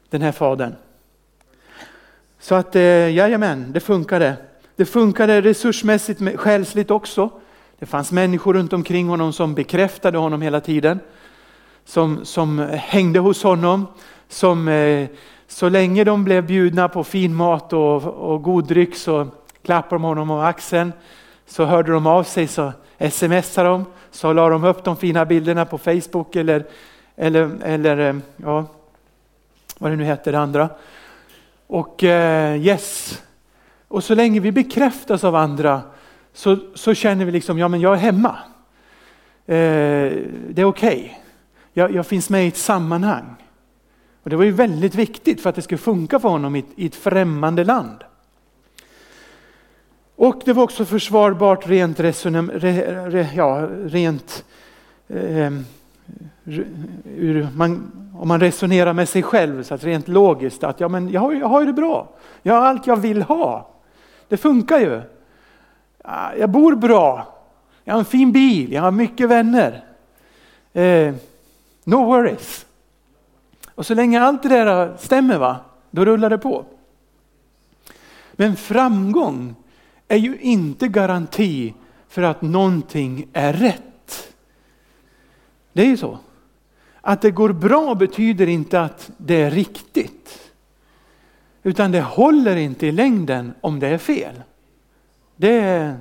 den 0.09 0.21
här 0.21 0.31
fadern. 0.31 0.75
Så 2.39 2.55
att 2.55 2.75
eh, 2.75 3.09
jajamän, 3.09 3.71
det 3.71 3.79
funkade. 3.79 4.35
Det 4.75 4.85
funkade 4.85 5.41
resursmässigt, 5.41 6.39
själsligt 6.39 6.91
också. 6.91 7.29
Det 7.79 7.85
fanns 7.85 8.11
människor 8.11 8.53
runt 8.53 8.73
omkring 8.73 9.07
honom 9.07 9.33
som 9.33 9.55
bekräftade 9.55 10.17
honom 10.17 10.41
hela 10.41 10.61
tiden. 10.61 10.99
Som, 11.85 12.25
som 12.25 12.59
hängde 12.71 13.19
hos 13.19 13.43
honom. 13.43 13.87
Som 14.29 14.67
eh, 14.67 15.07
så 15.53 15.69
länge 15.69 16.03
de 16.03 16.23
blev 16.23 16.45
bjudna 16.45 16.89
på 16.89 17.03
fin 17.03 17.35
mat 17.35 17.73
och, 17.73 18.03
och 18.03 18.43
god 18.43 18.67
dryck 18.67 18.95
så 18.95 19.27
klappade 19.61 19.95
de 19.95 20.03
honom 20.03 20.31
om 20.31 20.39
axeln. 20.39 20.93
Så 21.45 21.65
hörde 21.65 21.91
de 21.91 22.07
av 22.07 22.23
sig 22.23 22.47
så 22.47 22.71
smsade 23.11 23.69
de. 23.69 23.85
Så 24.11 24.33
la 24.33 24.49
de 24.49 24.63
upp 24.63 24.83
de 24.83 24.97
fina 24.97 25.25
bilderna 25.25 25.65
på 25.65 25.77
Facebook 25.77 26.35
eller, 26.35 26.65
eller, 27.15 27.51
eller 27.63 27.97
eh, 27.97 28.15
ja, 28.35 28.65
vad 29.77 29.91
det 29.91 29.95
nu 29.95 30.03
heter 30.03 30.31
det 30.31 30.39
andra. 30.39 30.69
Och 31.67 32.03
eh, 32.03 32.55
yes, 32.55 33.21
och 33.87 34.03
så 34.03 34.15
länge 34.15 34.39
vi 34.39 34.51
bekräftas 34.51 35.23
av 35.23 35.35
andra 35.35 35.81
så, 36.33 36.57
så 36.75 36.93
känner 36.93 37.25
vi 37.25 37.31
liksom, 37.31 37.59
ja 37.59 37.67
men 37.67 37.81
jag 37.81 37.93
är 37.93 37.97
hemma. 37.97 38.37
Eh, 39.45 39.55
det 40.49 40.61
är 40.61 40.65
okej. 40.65 40.97
Okay. 40.97 41.09
Jag, 41.73 41.91
jag, 41.91 42.07
finns 42.07 42.29
med 42.29 42.45
i 42.45 42.47
ett 42.47 42.57
sammanhang. 42.57 43.35
Och 44.23 44.29
det 44.29 44.35
var 44.35 44.43
ju 44.43 44.51
väldigt 44.51 44.95
viktigt 44.95 45.41
för 45.41 45.49
att 45.49 45.55
det 45.55 45.61
skulle 45.61 45.77
funka 45.77 46.19
för 46.19 46.29
honom 46.29 46.55
i, 46.55 46.65
i 46.75 46.85
ett 46.85 46.95
främmande 46.95 47.63
land. 47.63 48.03
Och 50.15 50.41
det 50.45 50.53
var 50.53 50.63
också 50.63 50.85
försvarbart 50.85 51.67
rent, 51.67 51.99
resonem, 51.99 52.51
re, 52.51 53.09
re, 53.09 53.27
ja, 53.35 53.69
rent 53.83 54.45
eh, 55.07 55.51
ur, 57.05 57.47
man, 57.55 57.91
om 58.17 58.27
man 58.27 58.39
resonerar 58.39 58.93
med 58.93 59.09
sig 59.09 59.23
själv, 59.23 59.63
så 59.63 59.73
att 59.73 59.83
rent 59.83 60.07
logiskt, 60.07 60.63
att 60.63 60.79
ja, 60.79 60.87
men 60.87 61.09
jag, 61.09 61.21
har, 61.21 61.33
jag 61.33 61.47
har 61.47 61.65
det 61.65 61.73
bra. 61.73 62.09
Jag 62.41 62.53
har 62.53 62.61
allt 62.61 62.87
jag 62.87 62.95
vill 62.95 63.21
ha. 63.21 63.69
Det 64.27 64.37
funkar 64.37 64.79
ju. 64.79 65.01
Ah, 66.03 66.33
jag 66.39 66.49
bor 66.49 66.75
bra. 66.75 67.27
Jag 67.83 67.93
har 67.93 67.99
en 67.99 68.05
fin 68.05 68.31
bil. 68.31 68.73
Jag 68.73 68.81
har 68.81 68.91
mycket 68.91 69.29
vänner. 69.29 69.83
Eh, 70.73 71.13
no 71.83 71.95
worries. 71.95 72.65
Och 73.75 73.85
så 73.85 73.93
länge 73.93 74.21
allt 74.21 74.43
det 74.43 74.49
där 74.49 74.97
stämmer, 74.97 75.37
va, 75.37 75.57
då 75.91 76.05
rullar 76.05 76.29
det 76.29 76.37
på. 76.37 76.65
Men 78.33 78.55
framgång 78.55 79.55
är 80.07 80.17
ju 80.17 80.37
inte 80.39 80.87
garanti 80.87 81.73
för 82.07 82.21
att 82.21 82.41
någonting 82.41 83.27
är 83.33 83.53
rätt. 83.53 84.33
Det 85.73 85.81
är 85.81 85.87
ju 85.87 85.97
så. 85.97 86.17
Att 87.01 87.21
det 87.21 87.31
går 87.31 87.53
bra 87.53 87.95
betyder 87.95 88.47
inte 88.47 88.81
att 88.81 89.11
det 89.17 89.41
är 89.41 89.51
riktigt. 89.51 90.51
Utan 91.63 91.91
det 91.91 92.01
håller 92.01 92.55
inte 92.55 92.87
i 92.87 92.91
längden 92.91 93.53
om 93.61 93.79
det 93.79 93.87
är 93.87 93.97
fel. 93.97 94.43
Det 95.35 95.95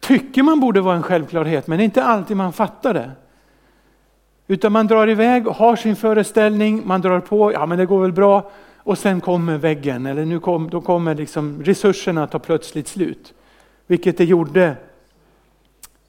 tycker 0.00 0.42
man 0.42 0.60
borde 0.60 0.80
vara 0.80 0.96
en 0.96 1.02
självklarhet 1.02 1.66
men 1.66 1.78
det 1.78 1.82
är 1.82 1.84
inte 1.84 2.04
alltid 2.04 2.36
man 2.36 2.52
fattar 2.52 2.94
det. 2.94 3.10
Utan 4.46 4.72
man 4.72 4.86
drar 4.86 5.08
iväg 5.08 5.48
och 5.48 5.54
har 5.54 5.76
sin 5.76 5.96
föreställning, 5.96 6.86
man 6.86 7.00
drar 7.00 7.20
på, 7.20 7.52
ja 7.52 7.66
men 7.66 7.78
det 7.78 7.86
går 7.86 8.02
väl 8.02 8.12
bra. 8.12 8.50
och 8.86 8.98
sen 8.98 9.20
kommer 9.20 9.58
väggen 9.58 10.06
eller 10.06 10.24
nu 10.24 10.40
kom, 10.40 10.70
då 10.70 10.80
kommer 10.80 11.14
liksom 11.14 11.62
resurserna 11.64 12.26
ta 12.26 12.38
plötsligt 12.38 12.88
slut. 12.88 13.34
Vilket 13.86 14.18
det 14.18 14.24
gjorde, 14.24 14.76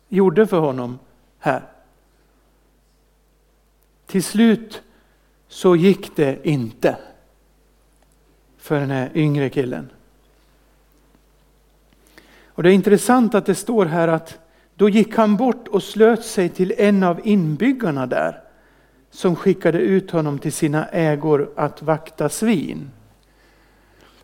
gjorde 0.10 0.48
för 0.48 0.60
honom 0.60 1.00
här. 1.40 1.62
Till 4.06 4.24
slut 4.24 4.82
så 5.48 5.76
gick 5.76 6.16
det 6.16 6.48
inte 6.48 6.98
för 8.58 8.80
den 8.80 8.92
här 8.92 9.12
yngre 9.14 9.50
killen. 9.50 9.90
Och 12.48 12.64
Det 12.64 12.70
är 12.70 12.74
intressant 12.74 13.36
att 13.36 13.46
det 13.46 13.56
står 13.56 13.86
här 13.86 14.08
att 14.08 14.40
då 14.76 14.90
gick 14.90 15.16
han 15.16 15.38
bort 15.38 15.68
och 15.68 15.84
slöt 15.84 16.26
sig 16.26 16.50
till 16.50 16.74
en 16.78 17.04
av 17.04 17.22
inbyggarna 17.24 18.08
där 18.08 18.42
som 19.12 19.36
skickade 19.36 19.80
ut 19.80 20.12
honom 20.12 20.40
till 20.40 20.54
sina 20.54 20.88
ägor 20.88 21.50
att 21.56 21.82
vakta 21.82 22.30
svin. 22.30 22.92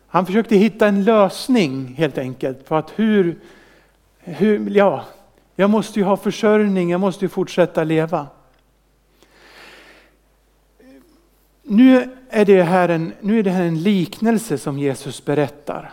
Han 0.06 0.26
försökte 0.26 0.56
hitta 0.56 0.86
en 0.86 1.04
lösning 1.04 1.94
helt 1.98 2.18
enkelt 2.18 2.64
på 2.64 2.76
att 2.76 2.90
hur, 2.96 3.38
hur 4.18 4.70
ja, 4.70 5.04
jag 5.56 5.70
måste 5.70 5.98
ju 5.98 6.04
ha 6.04 6.16
försörjning, 6.16 6.90
jag 6.90 7.00
måste 7.00 7.24
ju 7.24 7.28
fortsätta 7.28 7.84
leva. 7.84 8.26
Nu 11.62 12.10
är 12.28 12.44
det 12.44 12.62
här 12.62 12.88
en, 12.88 13.12
nu 13.20 13.38
är 13.38 13.42
det 13.42 13.50
här 13.50 13.64
en 13.64 13.82
liknelse 13.82 14.58
som 14.58 14.78
Jesus 14.78 15.24
berättar. 15.24 15.92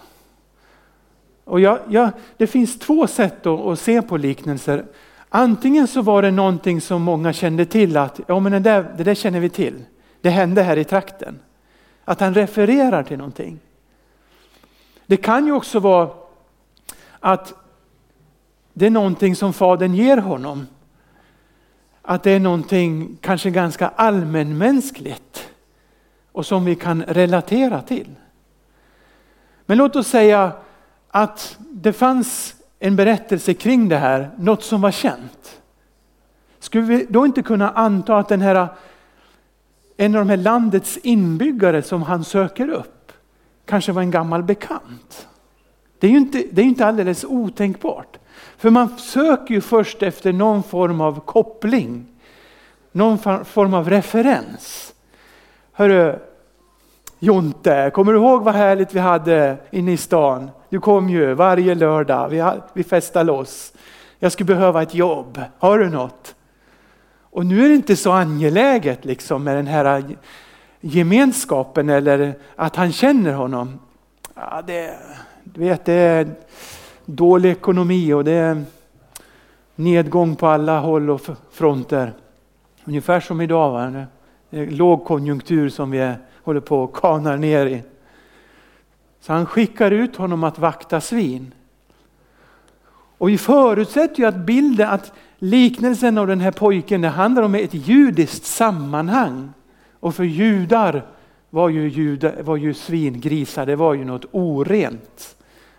Och 1.50 1.60
jag, 1.60 1.80
jag, 1.88 2.12
det 2.38 2.48
finns 2.48 2.80
två 2.80 3.08
sätt 3.08 3.46
att, 3.46 3.60
att, 3.60 3.80
se 3.80 4.02
på 4.02 4.18
liknelser. 4.18 4.86
Antingen 5.30 5.88
så 5.88 6.02
var 6.02 6.22
det 6.22 6.32
någonting 6.32 6.82
som 6.82 7.02
många 7.02 7.34
kände 7.34 7.66
till 7.66 7.98
att 7.98 8.20
ja, 8.28 8.40
men 8.40 8.52
det, 8.52 8.60
där, 8.60 8.94
det 8.98 9.04
där 9.04 9.16
känner 9.16 9.40
vi 9.40 9.50
till. 9.50 9.84
Det 10.22 10.30
hände 10.30 10.64
här 10.64 10.78
i 10.78 10.84
trakten. 10.84 11.40
Att 12.06 12.20
han 12.20 12.34
refererar 12.34 13.04
till 13.04 13.18
någonting. 13.18 13.60
Det 15.06 15.18
kan 15.18 15.46
ju 15.46 15.52
också 15.52 15.80
vara 15.80 16.10
att 17.20 17.54
det 18.74 18.86
är 18.86 18.90
någonting 18.90 19.36
som 19.36 19.54
fadern 19.54 19.94
ger 19.94 20.18
honom. 20.18 20.68
Att 22.02 22.24
det 22.24 22.32
är 22.32 22.40
någonting 22.40 23.18
kanske 23.22 23.50
ganska 23.50 23.88
allmänmänskligt 23.88 25.50
och 26.32 26.46
som 26.46 26.66
vi 26.66 26.76
kan 26.76 27.04
relatera 27.04 27.82
till. 27.82 28.10
Men 29.66 29.78
låt 29.78 29.96
oss 29.96 30.08
säga 30.08 30.52
att 31.12 31.58
det 31.60 31.94
fanns 31.94 32.56
en 32.80 32.96
berättelse 32.96 33.54
kring 33.54 33.90
det 33.90 33.98
här, 33.98 34.30
något 34.38 34.64
som 34.64 34.82
var 34.82 34.92
känt. 34.92 35.62
Skulle 36.60 36.84
vi 36.84 37.06
då 37.10 37.26
inte 37.26 37.42
kunna 37.42 37.72
anta 37.72 38.18
att 38.18 38.28
den 38.28 38.42
här, 38.42 38.68
en 39.98 40.16
av 40.16 40.22
de 40.22 40.30
här 40.30 40.38
landets 40.38 40.98
inbyggare 40.98 41.82
som 41.82 42.02
han 42.02 42.24
söker 42.24 42.70
upp 42.70 43.12
kanske 43.66 43.92
var 43.92 44.02
en 44.02 44.12
gammal 44.12 44.44
bekant? 44.44 45.28
Det 46.00 46.08
är 46.08 46.12
ju 46.12 46.18
inte, 46.18 46.44
det 46.52 46.62
är 46.62 46.66
inte 46.66 46.86
alldeles 46.86 47.26
otänkbart. 47.26 48.18
För 48.58 48.70
man 48.70 48.98
söker 48.98 49.54
ju 49.54 49.62
först 49.62 50.04
efter 50.04 50.34
någon 50.34 50.64
form 50.64 51.02
av 51.02 51.20
koppling, 51.20 52.06
någon 52.92 53.18
form 53.46 53.74
av 53.74 53.90
referens. 53.90 54.94
Hörru, 55.72 56.20
Jonte, 57.22 57.92
kommer 57.94 58.14
du 58.14 58.20
ihåg 58.20 58.44
vad 58.44 58.56
härligt 58.56 58.94
vi 58.94 59.00
hade 59.00 59.58
inne 59.72 59.92
i 59.92 59.98
stan? 59.98 60.52
Du 60.70 60.80
kom 60.80 61.10
ju 61.10 61.34
varje 61.34 61.76
lördag, 61.76 62.30
vi, 62.30 62.52
vi 62.74 62.84
festade 62.84 63.26
loss. 63.26 63.74
Jag 64.20 64.32
skulle 64.32 64.48
behöva 64.48 64.82
ett 64.82 64.96
jobb, 64.96 65.42
har 65.60 65.80
du 65.80 65.90
något? 65.90 66.36
Och 67.32 67.46
nu 67.46 67.66
är 67.66 67.70
det 67.70 67.76
inte 67.76 67.96
så 67.96 68.12
angeläget 68.12 69.06
liksom 69.06 69.44
med 69.44 69.56
den 69.56 69.68
här 69.68 70.04
gemenskapen 70.82 71.90
eller 71.90 72.34
att 72.56 72.76
han 72.76 72.92
känner 72.92 73.34
honom. 73.34 73.80
Ja, 74.36 74.62
det, 74.68 74.94
du 75.44 75.62
vet, 75.62 75.86
det 75.86 75.94
är 75.94 76.28
dålig 77.06 77.52
ekonomi 77.52 78.14
och 78.14 78.24
det 78.24 78.32
är 78.32 78.64
nedgång 79.76 80.36
på 80.36 80.48
alla 80.48 80.80
håll 80.80 81.10
och 81.10 81.22
fronter. 81.52 82.14
Ungefär 82.86 83.20
som 83.20 83.42
idag. 83.42 83.72
Va? 83.72 84.06
Det 84.50 84.60
är 84.60 84.68
lågkonjunktur 84.68 85.70
som 85.70 85.92
vi 85.92 86.00
är 86.00 86.18
håller 86.50 86.60
på 86.60 86.84
och 86.84 86.96
kanar 86.96 87.38
ner 87.38 87.66
i. 87.66 87.84
Så 89.20 89.34
han 89.34 89.46
skickar 89.46 89.92
ut 89.92 90.16
honom 90.16 90.44
att 90.44 90.60
vakta 90.60 91.02
svin. 91.02 91.54
Och 93.18 93.30
vi 93.30 93.38
förutsätter 93.38 94.20
ju 94.20 94.26
att 94.26 94.36
bilden, 94.36 94.90
att 94.90 95.12
liknelsen 95.38 96.18
av 96.18 96.28
den 96.28 96.40
här 96.40 96.52
pojken, 96.52 97.02
det 97.02 97.08
handlar 97.08 97.44
om 97.44 97.56
ett 97.56 97.74
judiskt 97.74 98.46
sammanhang. 98.46 99.54
Och 100.00 100.16
för 100.16 100.24
judar 100.24 101.06
var 101.50 101.70
ju, 101.70 101.90
juda, 101.90 102.44
var 102.44 102.58
ju 102.58 102.74
svingrisar, 102.74 103.66
det 103.66 103.76
var 103.76 103.94
ju 103.94 104.06
något 104.06 104.26
orent. 104.32 105.36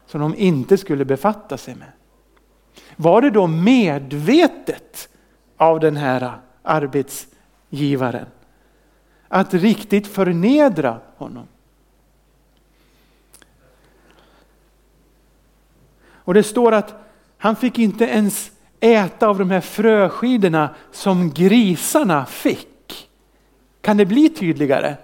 Som 0.07 0.21
de 0.21 0.35
inte 0.35 0.77
skulle 0.77 1.05
befatta 1.05 1.57
sig 1.57 1.75
med. 1.75 1.89
Var 2.97 3.23
det 3.23 3.31
då 3.31 3.47
medvetet 3.47 5.09
av 5.57 5.81
den 5.81 5.97
här 5.97 6.33
arbetsgivaren? 6.63 8.27
Att 9.33 9.55
riktigt 9.55 10.07
förnedra 10.07 11.01
honom? 11.17 11.47
Och 16.13 16.35
det 16.35 16.43
står 16.43 16.73
att 16.73 16.95
han 17.39 17.57
fick 17.57 17.79
inte 17.79 18.05
ens 18.05 18.51
äta 18.81 19.29
av 19.29 19.39
de 19.39 19.51
här 19.51 19.61
fröskidorna 19.61 20.75
som 20.93 21.31
grisarna 21.31 22.27
fick. 22.27 23.09
Kan 23.81 23.97
det 23.97 24.07
bli 24.07 24.29
tydligare? 24.29 24.97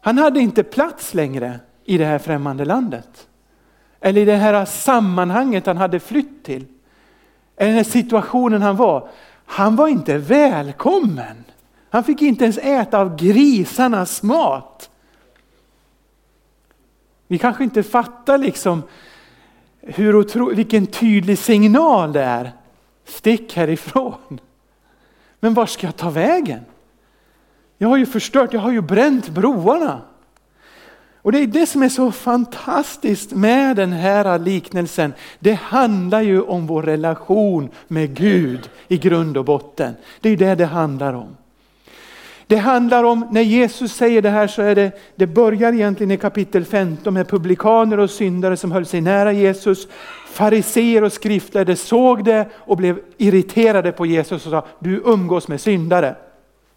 Han 0.00 0.18
hade 0.18 0.40
inte 0.40 0.62
plats 0.62 1.14
längre 1.14 1.60
i 1.84 1.98
det 1.98 2.04
här 2.04 2.18
främmande 2.18 2.64
landet. 2.64 3.28
Eller 4.00 4.20
i 4.20 4.24
det 4.24 4.36
här 4.36 4.64
sammanhanget 4.64 5.66
han 5.66 5.76
hade 5.76 6.00
flytt 6.00 6.44
till. 6.44 6.66
Eller 7.56 7.68
den 7.68 7.76
här 7.76 7.84
situationen 7.84 8.62
han 8.62 8.76
var. 8.76 9.08
Han 9.44 9.76
var 9.76 9.88
inte 9.88 10.18
välkommen. 10.18 11.44
Han 11.90 12.04
fick 12.04 12.22
inte 12.22 12.44
ens 12.44 12.58
äta 12.58 12.98
av 12.98 13.16
grisarnas 13.16 14.22
mat. 14.22 14.90
Vi 17.26 17.38
kanske 17.38 17.64
inte 17.64 17.82
fattar 17.82 18.38
liksom 18.38 18.82
hur 19.80 20.16
otro, 20.16 20.54
vilken 20.54 20.86
tydlig 20.86 21.38
signal 21.38 22.12
det 22.12 22.22
är. 22.22 22.52
Stick 23.04 23.56
härifrån. 23.56 24.40
Men 25.40 25.54
var 25.54 25.66
ska 25.66 25.86
jag 25.86 25.96
ta 25.96 26.10
vägen? 26.10 26.60
Jag 27.78 27.88
har 27.88 27.96
ju 27.96 28.06
förstört, 28.06 28.52
jag 28.52 28.60
har 28.60 28.72
ju 28.72 28.80
bränt 28.80 29.28
broarna. 29.28 30.00
Och 31.22 31.32
det 31.32 31.38
är 31.38 31.46
det 31.46 31.66
som 31.66 31.82
är 31.82 31.88
så 31.88 32.12
fantastiskt 32.12 33.32
med 33.32 33.76
den 33.76 33.92
här 33.92 34.38
liknelsen. 34.38 35.14
Det 35.38 35.52
handlar 35.52 36.20
ju 36.20 36.42
om 36.42 36.66
vår 36.66 36.82
relation 36.82 37.70
med 37.88 38.14
Gud 38.14 38.70
i 38.88 38.98
grund 38.98 39.36
och 39.36 39.44
botten. 39.44 39.94
Det 40.20 40.28
är 40.28 40.36
det 40.36 40.54
det 40.54 40.66
handlar 40.66 41.12
om. 41.12 41.36
Det 42.46 42.56
handlar 42.56 43.04
om, 43.04 43.26
när 43.30 43.42
Jesus 43.42 43.92
säger 43.92 44.22
det 44.22 44.30
här 44.30 44.46
så 44.46 44.62
är 44.62 44.74
det, 44.74 44.92
det 45.16 45.26
börjar 45.26 45.72
egentligen 45.72 46.10
i 46.10 46.16
kapitel 46.16 46.64
15 46.64 47.14
med 47.14 47.28
publikaner 47.28 47.98
och 47.98 48.10
syndare 48.10 48.56
som 48.56 48.72
höll 48.72 48.86
sig 48.86 49.00
nära 49.00 49.32
Jesus. 49.32 49.88
Fariseer 50.32 51.04
och 51.04 51.12
skriftlärde 51.12 51.76
såg 51.76 52.24
det 52.24 52.48
och 52.54 52.76
blev 52.76 53.00
irriterade 53.16 53.92
på 53.92 54.06
Jesus 54.06 54.46
och 54.46 54.50
sa, 54.50 54.66
du 54.78 55.02
umgås 55.04 55.48
med 55.48 55.60
syndare. 55.60 56.16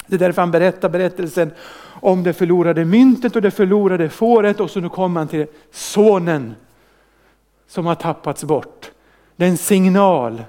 Det 0.08 0.16
är 0.16 0.20
därför 0.20 0.42
han 0.42 0.52
berättar 0.52 0.90
berättelsen 0.90 1.52
om 1.84 2.24
det 2.24 2.34
förlorade 2.34 2.86
myntet 2.86 3.36
och 3.36 3.42
det 3.42 3.52
förlorade 3.52 4.10
fåret 4.10 4.60
och 4.60 4.72
så 4.72 4.80
nu 4.80 4.90
kommer 4.90 5.20
han 5.20 5.28
till 5.28 5.46
sonen 5.72 6.56
som 7.68 7.86
har 7.86 7.96
tappats 7.96 8.44
bort. 8.44 8.92
Det 9.36 9.46
är 9.46 9.50
en 9.50 9.58
signal. 9.58 10.44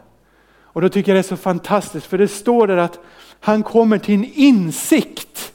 Och 0.72 0.80
då 0.80 0.88
tycker 0.88 1.12
jag 1.12 1.16
det 1.16 1.20
är 1.20 1.36
så 1.36 1.36
fantastiskt 1.36 2.06
för 2.06 2.18
det 2.18 2.28
står 2.28 2.66
där 2.66 2.76
att 2.76 2.98
han 3.40 3.62
kommer 3.62 3.98
till 3.98 4.14
en 4.14 4.24
insikt 4.24 5.52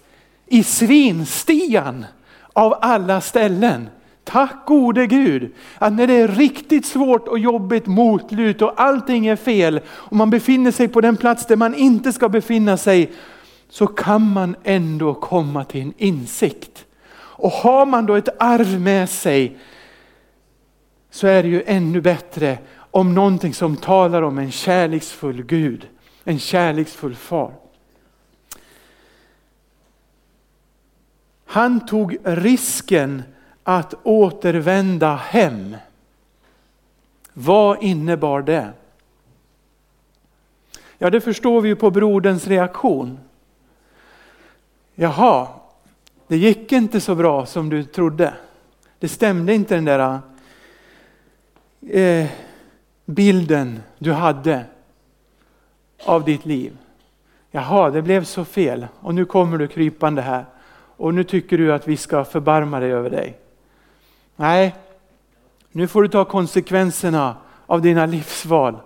i 0.48 0.64
svinstian 0.64 2.06
av 2.54 2.78
alla 2.82 3.22
ställen. 3.22 3.90
Tack 4.24 4.66
gode 4.66 5.08
Gud 5.08 5.54
att 5.78 5.94
när 5.94 6.08
det 6.08 6.14
är 6.14 6.28
riktigt 6.28 6.86
svårt 6.86 7.28
och 7.28 7.40
jobbigt 7.40 7.86
motlut 7.86 8.62
och 8.62 8.82
allting 8.82 9.28
är 9.28 9.36
fel 9.36 9.80
och 9.88 10.16
man 10.16 10.30
befinner 10.30 10.72
sig 10.72 10.88
på 10.88 11.02
den 11.02 11.18
plats 11.18 11.46
där 11.46 11.56
man 11.56 11.76
inte 11.76 12.14
ska 12.14 12.30
befinna 12.30 12.78
sig 12.78 13.12
så 13.70 13.88
kan 13.88 14.34
man 14.34 14.56
ändå 14.64 15.14
komma 15.14 15.64
till 15.64 15.82
en 15.82 15.94
insikt. 15.98 16.86
Och 17.16 17.52
har 17.52 17.86
man 17.86 18.06
då 18.06 18.16
ett 18.16 18.42
arv 18.42 18.82
med 18.82 19.10
sig 19.10 19.58
så 21.12 21.28
är 21.28 21.44
det 21.44 21.50
ju 21.50 21.64
ännu 21.66 22.02
bättre 22.02 22.58
om 22.92 23.14
någonting 23.14 23.54
som 23.54 23.78
talar 23.78 24.22
om 24.22 24.38
en 24.38 24.52
kärleksfull 24.52 25.44
Gud, 25.44 25.88
en 26.24 26.40
kärleksfull 26.40 27.16
far. 27.16 27.65
Han 31.56 31.86
tog 31.86 32.18
risken 32.24 33.24
att 33.64 33.94
återvända 34.04 35.16
hem. 35.16 35.76
Vad 37.34 37.84
innebar 37.84 38.42
det? 38.42 38.74
Ja, 40.98 41.10
det 41.10 41.22
förstår 41.22 41.62
vi 41.62 41.70
ju 41.70 41.76
på 41.76 41.92
broderns 41.92 42.48
reaktion. 42.48 43.20
Jaha, 44.96 45.48
det 46.28 46.38
gick 46.38 46.72
inte 46.72 47.02
så 47.02 47.16
bra 47.16 47.46
som 47.46 47.70
du 47.70 47.84
trodde. 47.84 48.34
Det 49.00 49.08
stämde 49.08 49.54
inte 49.54 49.76
den 49.76 49.86
där 49.86 50.20
eh, 51.90 52.28
bilden 53.06 53.84
du 53.98 54.14
hade 54.14 54.66
av 56.06 56.24
ditt 56.24 56.46
liv. 56.46 56.78
Jaha, 57.52 57.90
det 57.90 58.02
blev 58.02 58.24
så 58.24 58.46
fel 58.46 58.88
och 59.00 59.16
nu 59.16 59.26
kommer 59.26 59.58
du 59.58 59.68
krypande 59.68 60.22
här 60.22 60.46
och 60.98 61.14
nu 61.14 61.24
tycker 61.24 61.58
du 61.58 61.74
att 61.74 61.88
vi 61.88 61.98
ska 61.98 62.24
förbarma 62.24 62.80
dig 62.80 62.92
över 62.92 63.10
dig. 63.10 63.38
Nej, 64.36 64.76
nu 65.72 65.88
får 65.88 66.02
du 66.02 66.08
ta 66.08 66.26
konsekvenserna 66.26 67.36
av 67.66 67.82
dina 67.82 68.06
livsval. 68.06 68.78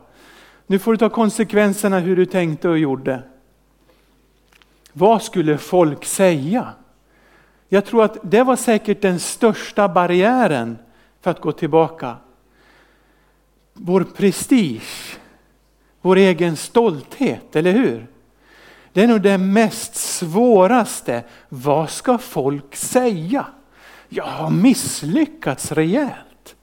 Nu 0.68 0.80
får 0.80 0.92
du 0.92 0.98
ta 0.98 1.10
konsekvenserna 1.10 2.00
hur 2.00 2.16
du 2.16 2.26
tänkte 2.26 2.70
och 2.70 2.80
gjorde. 2.80 3.24
Vad 4.94 5.24
skulle 5.24 5.58
folk 5.58 6.06
säga? 6.06 6.74
Jag 7.70 7.86
tror 7.86 8.04
att 8.04 8.18
det 8.24 8.44
var 8.44 8.56
säkert 8.56 9.02
den 9.02 9.20
största 9.20 9.90
barriären 9.90 10.78
för 11.22 11.32
att 11.32 11.42
gå 11.42 11.52
tillbaka. 11.52 12.18
Vår 13.74 14.04
prestige, 14.04 15.18
vår 16.02 16.16
egen 16.16 16.56
stolthet, 16.56 17.56
eller 17.56 17.72
hur? 17.72 18.08
Det 18.94 19.04
är 19.04 19.08
nog 19.08 19.22
det 19.22 19.38
mest 19.38 19.96
svåraste. 19.96 21.24
Vad 21.50 21.90
ska 21.90 22.18
folk 22.18 22.76
säga? 22.76 23.46
Jag 24.10 24.26
har 24.26 24.50
misslyckats 24.50 25.72
rejält. 25.72 26.56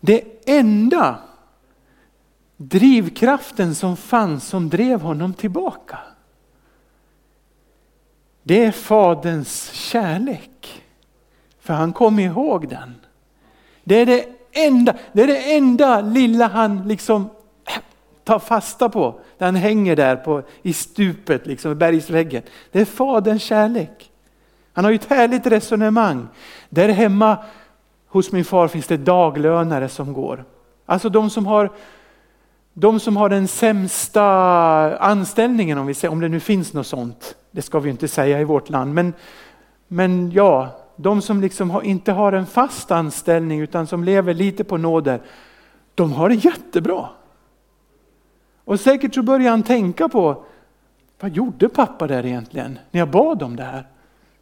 Det 0.00 0.50
enda 0.50 1.18
drivkraften 2.56 3.74
som 3.74 3.96
fanns 3.96 4.48
som 4.48 4.68
drev 4.68 5.00
honom 5.00 5.34
tillbaka. 5.34 5.98
Det 8.42 8.64
är 8.64 8.72
faderns 8.72 9.72
kärlek. 9.72 10.82
För 11.60 11.74
han 11.74 11.92
kom 11.92 12.18
ihåg 12.18 12.68
den. 12.68 12.94
Det 13.84 13.94
är 13.94 14.06
det 14.06 14.26
enda, 14.52 14.94
det 15.12 15.22
är 15.22 15.26
det 15.26 15.56
enda 15.56 16.00
lilla 16.00 16.46
han 16.46 16.88
liksom 16.88 17.30
Ta 18.24 18.38
fasta 18.38 18.88
på. 18.88 19.20
Där 19.38 19.46
han 19.46 19.56
hänger 19.56 19.96
där 19.96 20.16
på, 20.16 20.42
i 20.62 20.72
stupet, 20.72 21.46
liksom, 21.46 21.72
i 21.72 21.74
bergsväggen. 21.74 22.42
Det 22.72 22.80
är 22.80 22.84
faderns 22.84 23.42
kärlek. 23.42 24.10
Han 24.72 24.84
har 24.84 24.92
ju 24.92 24.94
ett 24.94 25.10
härligt 25.10 25.46
resonemang. 25.46 26.28
Där 26.68 26.88
hemma 26.88 27.38
hos 28.08 28.32
min 28.32 28.44
far 28.44 28.68
finns 28.68 28.86
det 28.86 28.96
daglönare 28.96 29.88
som 29.88 30.12
går. 30.12 30.44
Alltså 30.86 31.08
de 31.08 31.30
som 31.30 31.46
har 31.46 31.70
de 32.74 33.00
som 33.00 33.16
har 33.16 33.28
den 33.28 33.48
sämsta 33.48 34.24
anställningen, 34.96 35.78
om, 35.78 35.86
vi 35.86 35.94
säger, 35.94 36.12
om 36.12 36.20
det 36.20 36.28
nu 36.28 36.40
finns 36.40 36.72
något 36.72 36.86
sånt, 36.86 37.36
det 37.50 37.62
ska 37.62 37.78
vi 37.78 37.90
inte 37.90 38.08
säga 38.08 38.40
i 38.40 38.44
vårt 38.44 38.70
land, 38.70 38.94
men, 38.94 39.12
men 39.88 40.30
ja, 40.30 40.68
de 40.96 41.22
som 41.22 41.40
liksom 41.40 41.70
har, 41.70 41.82
inte 41.82 42.12
har 42.12 42.32
en 42.32 42.46
fast 42.46 42.90
anställning 42.90 43.60
utan 43.60 43.86
som 43.86 44.04
lever 44.04 44.34
lite 44.34 44.64
på 44.64 44.76
nåder, 44.76 45.20
de 45.94 46.12
har 46.12 46.28
det 46.28 46.34
jättebra. 46.34 47.08
Och 48.64 48.80
säkert 48.80 49.14
så 49.14 49.22
börjar 49.22 49.50
han 49.50 49.62
tänka 49.62 50.08
på, 50.08 50.44
vad 51.20 51.32
gjorde 51.32 51.68
pappa 51.68 52.06
där 52.06 52.26
egentligen 52.26 52.78
när 52.90 53.00
jag 53.00 53.10
bad 53.10 53.42
om 53.42 53.56
det 53.56 53.64
här? 53.64 53.86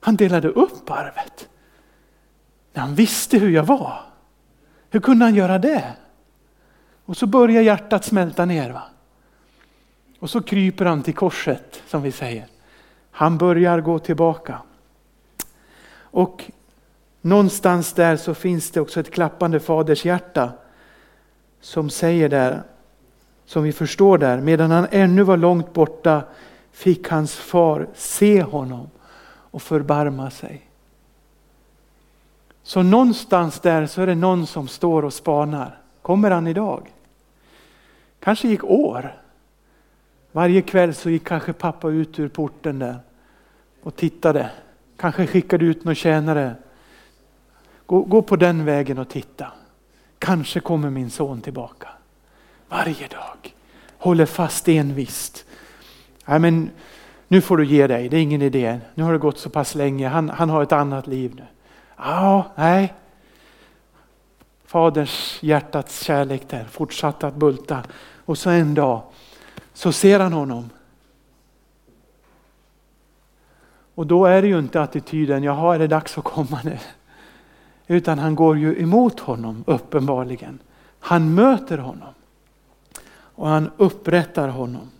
Han 0.00 0.16
delade 0.16 0.48
upp 0.48 0.90
arvet. 0.90 1.48
När 2.72 2.82
han 2.82 2.94
visste 2.94 3.38
hur 3.38 3.50
jag 3.50 3.64
var. 3.64 4.00
Hur 4.90 5.00
kunde 5.00 5.24
han 5.24 5.34
göra 5.34 5.58
det? 5.58 5.92
Och 7.04 7.16
så 7.16 7.26
börjar 7.26 7.62
hjärtat 7.62 8.04
smälta 8.04 8.44
ner. 8.44 8.70
Va? 8.70 8.82
Och 10.18 10.30
så 10.30 10.42
kryper 10.42 10.84
han 10.84 11.02
till 11.02 11.14
korset 11.14 11.82
som 11.86 12.02
vi 12.02 12.12
säger. 12.12 12.46
Han 13.10 13.38
börjar 13.38 13.80
gå 13.80 13.98
tillbaka. 13.98 14.58
Och 15.92 16.50
någonstans 17.20 17.92
där 17.92 18.16
så 18.16 18.34
finns 18.34 18.70
det 18.70 18.80
också 18.80 19.00
ett 19.00 19.10
klappande 19.10 19.60
fadershjärta 19.60 20.52
som 21.60 21.90
säger 21.90 22.28
där, 22.28 22.62
som 23.50 23.62
vi 23.62 23.72
förstår 23.72 24.18
där, 24.18 24.40
medan 24.40 24.70
han 24.70 24.86
ännu 24.90 25.22
var 25.22 25.36
långt 25.36 25.72
borta 25.72 26.22
fick 26.72 27.08
hans 27.08 27.36
far 27.36 27.88
se 27.94 28.42
honom 28.42 28.90
och 29.26 29.62
förbarma 29.62 30.30
sig. 30.30 30.66
Så 32.62 32.82
någonstans 32.82 33.60
där 33.60 33.86
så 33.86 34.02
är 34.02 34.06
det 34.06 34.14
någon 34.14 34.46
som 34.46 34.68
står 34.68 35.04
och 35.04 35.12
spanar. 35.12 35.78
Kommer 36.02 36.30
han 36.30 36.46
idag? 36.46 36.92
Kanske 38.20 38.48
gick 38.48 38.64
år. 38.64 39.16
Varje 40.32 40.62
kväll 40.62 40.94
så 40.94 41.10
gick 41.10 41.24
kanske 41.24 41.52
pappa 41.52 41.88
ut 41.88 42.18
ur 42.18 42.28
porten 42.28 42.78
där 42.78 42.98
och 43.82 43.96
tittade. 43.96 44.50
Kanske 44.96 45.26
skickade 45.26 45.64
ut 45.64 45.84
någon 45.84 45.94
tjänare. 45.94 46.54
Gå, 47.86 48.00
gå 48.02 48.22
på 48.22 48.36
den 48.36 48.64
vägen 48.64 48.98
och 48.98 49.08
titta. 49.08 49.52
Kanske 50.18 50.60
kommer 50.60 50.90
min 50.90 51.10
son 51.10 51.40
tillbaka. 51.40 51.88
Varje 52.70 53.08
dag. 53.08 53.54
Håller 53.98 54.26
fast 54.26 54.68
envist. 54.68 55.44
Ja, 56.24 56.38
men 56.38 56.70
nu 57.28 57.40
får 57.40 57.56
du 57.56 57.66
ge 57.66 57.86
dig, 57.86 58.08
det 58.08 58.16
är 58.16 58.22
ingen 58.22 58.42
idé. 58.42 58.80
Nu 58.94 59.02
har 59.02 59.12
det 59.12 59.18
gått 59.18 59.38
så 59.38 59.50
pass 59.50 59.74
länge, 59.74 60.08
han, 60.08 60.30
han 60.30 60.50
har 60.50 60.62
ett 60.62 60.72
annat 60.72 61.06
liv 61.06 61.34
nu. 61.36 61.46
Ja, 61.96 62.52
nej. 62.54 62.94
Faderns 64.64 65.38
hjärtats 65.42 66.02
kärlek 66.02 66.48
där 66.48 66.64
fortsatte 66.64 67.26
att 67.26 67.34
bulta. 67.34 67.82
Och 68.24 68.38
så 68.38 68.50
en 68.50 68.74
dag 68.74 69.02
så 69.72 69.92
ser 69.92 70.20
han 70.20 70.32
honom. 70.32 70.70
Och 73.94 74.06
då 74.06 74.26
är 74.26 74.42
det 74.42 74.48
ju 74.48 74.58
inte 74.58 74.82
attityden, 74.82 75.42
jaha 75.42 75.74
är 75.74 75.78
det 75.78 75.86
dags 75.86 76.18
att 76.18 76.24
komma 76.24 76.60
nu? 76.64 76.78
Utan 77.86 78.18
han 78.18 78.34
går 78.34 78.58
ju 78.58 78.82
emot 78.82 79.20
honom 79.20 79.64
uppenbarligen. 79.66 80.58
Han 81.00 81.34
möter 81.34 81.78
honom. 81.78 82.14
Och 83.40 83.48
han 83.48 83.70
upprättar 83.76 84.48
honom. 84.48 84.90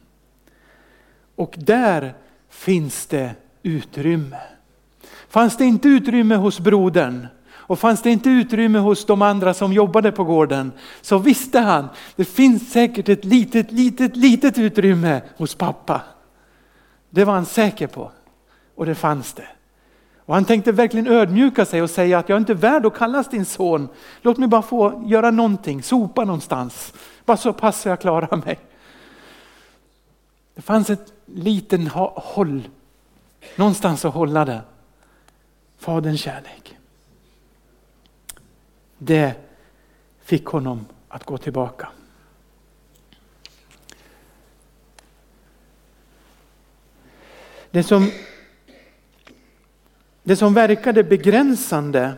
Och 1.36 1.54
där 1.58 2.14
finns 2.48 3.06
det 3.06 3.34
utrymme. 3.62 4.38
Fanns 5.28 5.56
det 5.56 5.64
inte 5.64 5.88
utrymme 5.88 6.34
hos 6.34 6.60
brodern 6.60 7.26
och 7.50 7.78
fanns 7.78 8.02
det 8.02 8.10
inte 8.10 8.30
utrymme 8.30 8.78
hos 8.78 9.06
de 9.06 9.22
andra 9.22 9.54
som 9.54 9.72
jobbade 9.72 10.12
på 10.12 10.24
gården 10.24 10.72
så 11.00 11.18
visste 11.18 11.58
han, 11.58 11.88
det 12.16 12.24
finns 12.24 12.72
säkert 12.72 13.08
ett 13.08 13.24
litet, 13.24 13.72
litet, 13.72 14.16
litet 14.16 14.58
utrymme 14.58 15.22
hos 15.36 15.54
pappa. 15.54 16.02
Det 17.10 17.24
var 17.24 17.34
han 17.34 17.46
säker 17.46 17.86
på. 17.86 18.10
Och 18.74 18.86
det 18.86 18.94
fanns 18.94 19.32
det. 19.32 19.48
Och 20.30 20.36
han 20.36 20.44
tänkte 20.44 20.72
verkligen 20.72 21.06
ödmjuka 21.06 21.64
sig 21.64 21.82
och 21.82 21.90
säga 21.90 22.18
att 22.18 22.28
jag 22.28 22.36
är 22.36 22.40
inte 22.40 22.54
värd 22.54 22.86
att 22.86 22.94
kallas 22.94 23.28
din 23.28 23.44
son. 23.44 23.88
Låt 24.22 24.38
mig 24.38 24.48
bara 24.48 24.62
få 24.62 25.02
göra 25.06 25.30
någonting, 25.30 25.82
sopa 25.82 26.24
någonstans. 26.24 26.92
Bara 27.24 27.36
så 27.36 27.52
pass 27.52 27.80
så 27.80 27.88
jag 27.88 28.00
klarar 28.00 28.36
mig. 28.46 28.58
Det 30.54 30.62
fanns 30.62 30.90
ett 30.90 31.12
liten 31.26 31.86
håll, 32.14 32.68
någonstans 33.56 34.04
att 34.04 34.14
hålla 34.14 34.44
det. 34.44 34.60
Faderns 35.78 36.20
kärlek. 36.20 36.76
Det 38.98 39.34
fick 40.20 40.46
honom 40.46 40.86
att 41.08 41.24
gå 41.24 41.38
tillbaka. 41.38 41.88
Det 47.70 47.82
som, 47.82 48.10
det 50.22 50.36
som 50.36 50.54
verkade 50.54 51.04
begränsande 51.04 52.14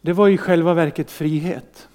det 0.00 0.12
var 0.12 0.28
i 0.28 0.38
själva 0.38 0.74
verket 0.74 1.10
frihet. 1.10 1.88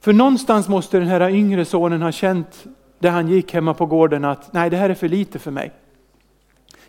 För 0.00 0.12
någonstans 0.12 0.68
måste 0.68 0.98
den 0.98 1.08
här 1.08 1.30
yngre 1.30 1.64
sonen 1.64 2.02
ha 2.02 2.12
känt 2.12 2.66
där 2.98 3.10
han 3.10 3.28
gick 3.28 3.54
hemma 3.54 3.74
på 3.74 3.86
gården 3.86 4.24
att 4.24 4.52
nej 4.52 4.70
det 4.70 4.76
här 4.76 4.90
är 4.90 4.94
för 4.94 5.08
lite 5.08 5.38
för 5.38 5.50
mig. 5.50 5.72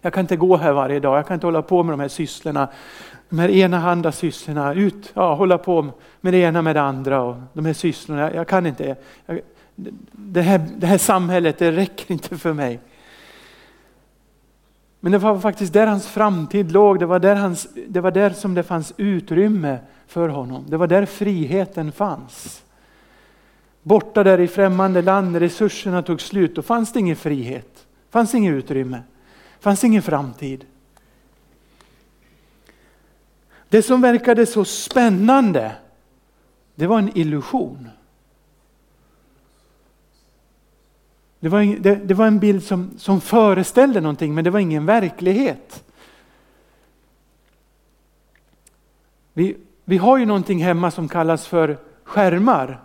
Jag 0.01 0.13
kan 0.13 0.21
inte 0.21 0.35
gå 0.35 0.57
här 0.57 0.73
varje 0.73 0.99
dag, 0.99 1.17
jag 1.17 1.27
kan 1.27 1.33
inte 1.33 1.47
hålla 1.47 1.61
på 1.61 1.83
med 1.83 1.93
de 1.93 1.99
här 1.99 2.07
sysslorna. 2.07 2.69
De 3.29 3.39
här 3.39 3.49
enahanda 3.49 4.11
sysslorna, 4.11 4.73
ut, 4.73 5.11
ja, 5.13 5.35
hålla 5.35 5.57
på 5.57 5.87
med 6.21 6.33
det 6.33 6.37
ena 6.37 6.61
med 6.61 6.75
det 6.75 6.81
andra 6.81 7.21
och 7.21 7.35
de 7.53 7.65
här 7.65 7.73
sysslorna, 7.73 8.21
jag, 8.21 8.35
jag 8.35 8.47
kan 8.47 8.65
inte. 8.65 8.95
Jag, 9.25 9.39
det, 10.11 10.41
här, 10.41 10.67
det 10.77 10.87
här 10.87 10.97
samhället, 10.97 11.57
det 11.57 11.71
räcker 11.71 12.11
inte 12.11 12.37
för 12.37 12.53
mig. 12.53 12.79
Men 14.99 15.12
det 15.12 15.17
var 15.17 15.39
faktiskt 15.39 15.73
där 15.73 15.88
hans 15.88 16.07
framtid 16.07 16.71
låg, 16.71 16.99
det 16.99 17.05
var 17.05 17.19
där, 17.19 17.36
hans, 17.36 17.67
det 17.88 18.01
var 18.01 18.12
där 18.12 18.29
som 18.29 18.53
det 18.53 18.63
fanns 18.63 18.93
utrymme 18.97 19.79
för 20.07 20.29
honom. 20.29 20.65
Det 20.67 20.77
var 20.77 20.88
där 20.88 21.05
friheten 21.05 21.91
fanns. 21.91 22.63
Borta 23.83 24.23
där 24.23 24.39
i 24.39 24.47
främmande 24.47 25.01
land 25.01 25.31
när 25.31 25.39
resurserna 25.39 26.01
tog 26.01 26.21
slut, 26.21 26.55
då 26.55 26.62
fanns 26.62 26.91
det 26.91 26.99
ingen 26.99 27.15
frihet. 27.15 27.86
fanns 28.10 28.36
inget 28.36 28.53
utrymme. 28.53 29.01
fanns 29.60 29.83
ingen 29.83 30.01
framtid. 30.01 30.65
Det 33.69 33.81
som 33.81 34.01
verkade 34.01 34.45
så 34.45 34.65
spännande, 34.65 35.71
det 36.75 36.88
var 36.88 36.99
en 36.99 37.17
illusion. 37.17 37.89
Det 41.39 41.50
var, 41.50 41.80
det, 41.80 41.95
det 41.95 42.13
var 42.13 42.28
en 42.28 42.39
bild 42.39 42.63
som, 42.63 42.91
som 42.97 43.21
föreställde 43.21 44.02
någonting 44.02 44.36
men 44.36 44.43
det 44.43 44.50
var 44.50 44.60
ingen 44.60 44.86
verklighet. 44.86 45.84
Vi, 49.34 49.58
vi 49.86 49.97
har 49.97 50.17
ju 50.17 50.26
någonting 50.26 50.63
hemma 50.63 50.91
som 50.91 51.08
kallas 51.08 51.47
för 51.47 51.78
skärmar 52.04 52.80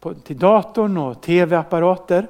på, 0.00 0.14
till 0.14 0.38
datorn 0.38 0.96
och 0.96 1.22
tv-apparater. 1.22 2.26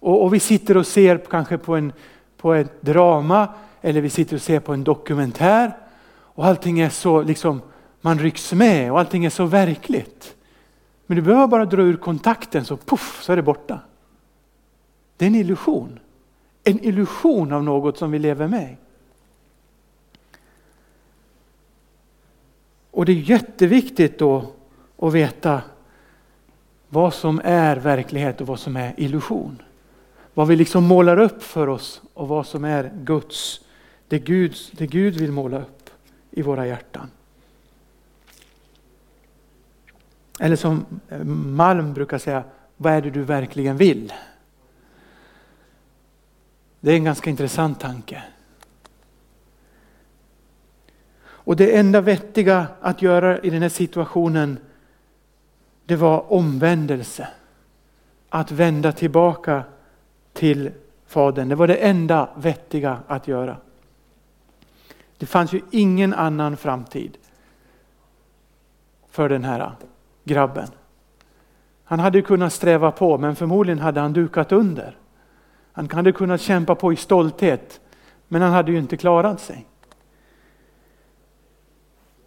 Och, 0.00 0.22
och, 0.22 0.34
vi 0.34 0.40
sitter 0.40 0.76
och 0.76 0.86
ser 0.86 1.18
kanske 1.18 1.58
på, 1.58 1.76
en, 1.76 1.92
på 2.36 2.54
ett 2.54 2.82
drama 2.82 3.48
eller 3.80 4.00
vi 4.00 4.10
sitter 4.10 4.36
och 4.36 4.42
ser 4.42 4.60
på 4.60 4.72
en 4.72 4.84
dokumentär 4.84 5.76
och 6.06 6.46
allting 6.46 6.80
är 6.80 6.88
så 6.88 7.22
liksom, 7.22 7.62
man 8.00 8.18
rycks 8.18 8.52
med 8.52 8.92
och 8.92 8.98
allting 8.98 9.24
är 9.24 9.30
så 9.30 9.44
verkligt. 9.44 10.34
Men 11.06 11.16
du 11.16 11.22
behöver 11.22 11.46
bara 11.46 11.64
dra 11.64 11.82
ur 11.82 11.96
kontakten 11.96 12.64
så 12.64 12.76
puff 12.76 13.22
så 13.22 13.32
är 13.32 13.36
det 13.36 13.42
borta. 13.42 13.80
Det 15.16 15.24
är 15.24 15.26
en 15.26 15.34
illusion. 15.34 15.98
En 16.64 16.84
illusion 16.84 17.52
av 17.52 17.64
något 17.64 17.98
som 17.98 18.10
vi 18.10 18.18
lever 18.18 18.48
med. 18.48 18.76
Och 22.90 23.04
det 23.04 23.12
är 23.12 23.16
jätteviktigt 23.16 24.18
då 24.18 24.52
att 24.96 25.12
veta 25.12 25.62
vad 26.88 27.14
som 27.14 27.40
är 27.44 27.76
verklighet 27.76 28.40
och 28.40 28.46
vad 28.46 28.60
som 28.60 28.76
är 28.76 28.94
illusion. 28.96 29.62
Vad 30.34 30.48
vi 30.48 30.56
liksom 30.56 30.84
målar 30.84 31.18
upp 31.18 31.42
för 31.42 31.68
oss 31.68 32.02
och 32.14 32.28
vad 32.28 32.46
som 32.46 32.64
är 32.64 32.92
Guds, 32.94 33.60
det 34.08 34.18
Gud, 34.18 34.56
det 34.72 34.86
Gud 34.86 35.14
vill 35.14 35.32
måla 35.32 35.58
upp 35.58 35.90
i 36.30 36.42
våra 36.42 36.66
hjärtan. 36.66 37.10
Eller 40.40 40.56
som 40.56 40.86
eh, 41.08 41.24
Malm 41.24 41.94
brukar 41.94 42.18
säga, 42.18 42.44
vad 42.76 42.92
är 42.92 43.02
det 43.02 43.10
du 43.10 43.22
verkligen 43.22 43.76
vill? 43.76 44.12
Det 46.84 46.92
är 46.92 46.96
en 46.96 47.04
ganska 47.04 47.30
intressant 47.30 47.80
tanke. 47.80 48.22
Och 51.24 51.56
det 51.56 51.76
enda 51.76 52.00
vettiga 52.00 52.66
att 52.80 53.02
göra 53.02 53.38
i 53.38 53.50
den 53.50 53.62
här 53.62 53.68
situationen 53.68 54.58
det 55.84 55.96
var 55.96 56.32
omvändelse. 56.32 57.28
Att 58.28 58.50
vända 58.50 58.92
tillbaka 58.92 59.62
till 60.32 60.70
Fadern. 61.06 61.48
Det 61.48 61.54
var 61.54 61.66
det 61.66 61.74
enda 61.74 62.28
vettiga 62.36 62.98
att 63.06 63.28
göra. 63.28 63.56
Det 65.18 65.26
fanns 65.26 65.52
ju 65.52 65.60
ingen 65.70 66.14
annan 66.14 66.56
framtid 66.56 67.16
för 69.10 69.28
den 69.28 69.44
här 69.44 69.72
grabben. 70.24 70.68
Han 71.84 72.00
hade 72.00 72.22
kunnat 72.22 72.52
sträva 72.52 72.90
på 72.90 73.18
men 73.18 73.36
förmodligen 73.36 73.78
hade 73.78 74.00
han 74.00 74.12
dukat 74.12 74.52
under. 74.52 74.96
Han 75.76 75.90
hade 75.90 76.12
kunnat 76.12 76.40
kämpa 76.40 76.74
på 76.74 76.92
i 76.92 76.96
stolthet 76.96 77.80
men 78.28 78.42
han 78.42 78.52
hade 78.52 78.72
ju 78.72 78.78
inte 78.78 78.96
klarat 78.96 79.40
sig. 79.40 79.66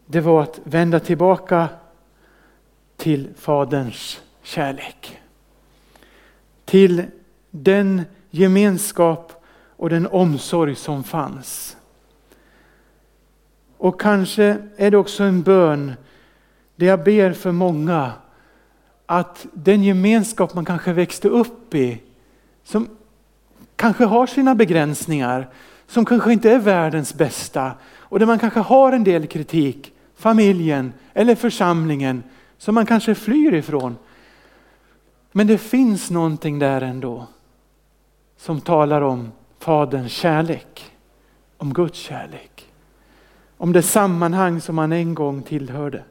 Det 0.05 0.21
var 0.21 0.41
att 0.43 0.59
vända 0.63 0.99
tillbaka 0.99 1.69
till 2.97 3.29
Faderns 3.37 4.21
kärlek. 4.41 5.19
Till 6.65 7.03
den 7.51 8.01
gemenskap 8.29 9.45
och 9.75 9.89
den 9.89 10.07
omsorg 10.07 10.75
som 10.75 11.03
fanns. 11.03 11.77
Och 13.77 14.01
kanske 14.01 14.57
är 14.77 14.91
det 14.91 14.97
också 14.97 15.23
en 15.23 15.41
bön 15.41 15.93
där 16.75 16.87
jag 16.87 17.03
ber 17.03 17.33
för 17.33 17.51
många 17.51 18.11
att 19.05 19.45
den 19.53 19.83
gemenskap 19.83 20.53
man 20.53 20.65
kanske 20.65 20.93
växte 20.93 21.29
upp 21.29 21.75
i, 21.75 22.01
som 22.63 22.96
kanske 23.77 24.05
har 24.05 24.27
sina 24.27 24.55
begränsningar, 24.55 25.49
som 25.87 26.05
kanske 26.05 26.33
inte 26.33 26.51
är 26.51 26.59
världens 26.59 27.13
bästa 27.13 27.71
och 27.99 28.19
där 28.19 28.25
man 28.25 28.39
kanske 28.39 28.59
har 28.59 28.91
en 28.91 29.03
del 29.03 29.27
kritik, 29.27 29.93
familjen 30.15 30.93
eller 31.13 31.35
församlingen 31.35 32.23
som 32.57 32.75
man 32.75 32.85
kanske 32.85 33.15
flyr 33.15 33.53
ifrån. 33.53 33.97
Men 35.31 35.47
det 35.47 35.57
finns 35.57 36.09
någonting 36.11 36.59
där 36.59 36.81
ändå 36.81 37.27
som 38.37 38.61
talar 38.61 39.01
om 39.01 39.31
Faderns 39.59 40.11
kärlek, 40.11 40.91
om 41.57 41.73
Guds 41.73 41.99
kärlek. 41.99 42.65
Om 43.57 43.73
det 43.73 43.81
sammanhang 43.81 44.61
som 44.61 44.77
han 44.77 44.91
en 44.91 45.15
gång 45.15 45.41
tillhörde. 45.41 46.03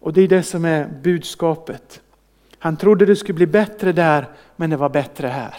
Och 0.00 0.12
det 0.12 0.20
är 0.20 0.28
det 0.28 0.42
som 0.42 0.64
är 0.64 0.88
budskapet. 1.02 2.00
Han 2.58 2.76
trodde 2.76 3.06
det 3.06 3.16
skulle 3.16 3.36
bli 3.36 3.46
bättre 3.46 3.92
där, 3.92 4.26
men 4.56 4.70
det 4.70 4.76
var 4.76 4.88
bättre 4.88 5.28
här. 5.28 5.54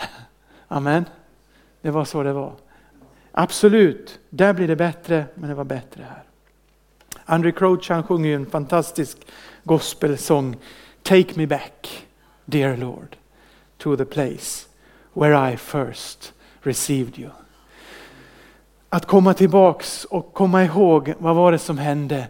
Amen. 0.67 1.05
Det 1.81 1.91
var 1.91 2.05
så 2.05 2.23
det 2.23 2.33
var. 2.33 2.53
Absolut, 3.31 4.19
där 4.29 4.53
blir 4.53 4.67
det 4.67 4.75
bättre, 4.75 5.25
men 5.35 5.49
det 5.49 5.55
var 5.55 5.63
bättre 5.63 6.03
här. 6.09 6.23
Andrew 7.25 7.59
Crouch 7.59 7.89
han 7.89 8.03
sjunger 8.03 8.35
en 8.35 8.45
fantastisk 8.45 9.17
gospelsång. 9.63 10.57
Take 11.03 11.33
me 11.35 11.47
back, 11.47 12.07
dear 12.45 12.77
Lord, 12.77 13.15
to 13.77 13.97
the 13.97 14.05
place 14.05 14.67
where 15.13 15.53
I 15.53 15.57
first 15.57 16.33
received 16.61 17.19
you. 17.19 17.29
Att 18.89 19.05
komma 19.05 19.33
tillbaks 19.33 20.05
och 20.05 20.33
komma 20.33 20.63
ihåg 20.63 21.13
vad 21.17 21.35
var 21.35 21.51
det 21.51 21.59
som 21.59 21.77
hände? 21.77 22.27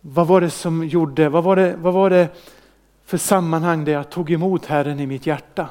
Vad 0.00 0.26
var 0.26 0.40
det 0.40 0.50
som 0.50 0.84
gjorde, 0.84 1.28
vad 1.28 1.44
var 1.44 1.56
det, 1.56 1.76
vad 1.76 1.94
var 1.94 2.10
det 2.10 2.28
för 3.04 3.18
sammanhang 3.18 3.84
där 3.84 3.92
jag 3.92 4.10
tog 4.10 4.30
emot 4.30 4.66
Herren 4.66 5.00
i 5.00 5.06
mitt 5.06 5.26
hjärta? 5.26 5.68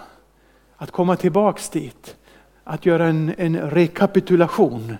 Att 0.82 0.92
komma 0.92 1.16
tillbaks 1.16 1.70
dit, 1.70 2.16
att 2.64 2.86
göra 2.86 3.08
en, 3.08 3.34
en 3.38 3.70
rekapitulation 3.70 4.98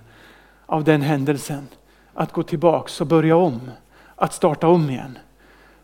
av 0.66 0.84
den 0.84 1.02
händelsen. 1.02 1.68
Att 2.14 2.32
gå 2.32 2.42
tillbaks 2.42 3.00
och 3.00 3.06
börja 3.06 3.36
om, 3.36 3.70
att 4.16 4.34
starta 4.34 4.68
om 4.68 4.90
igen. 4.90 5.18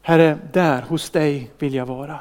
Herre, 0.03 0.39
där 0.53 0.83
hos 0.83 1.11
dig 1.11 1.51
vill 1.59 1.75
jag 1.75 1.87
vara. 1.87 2.21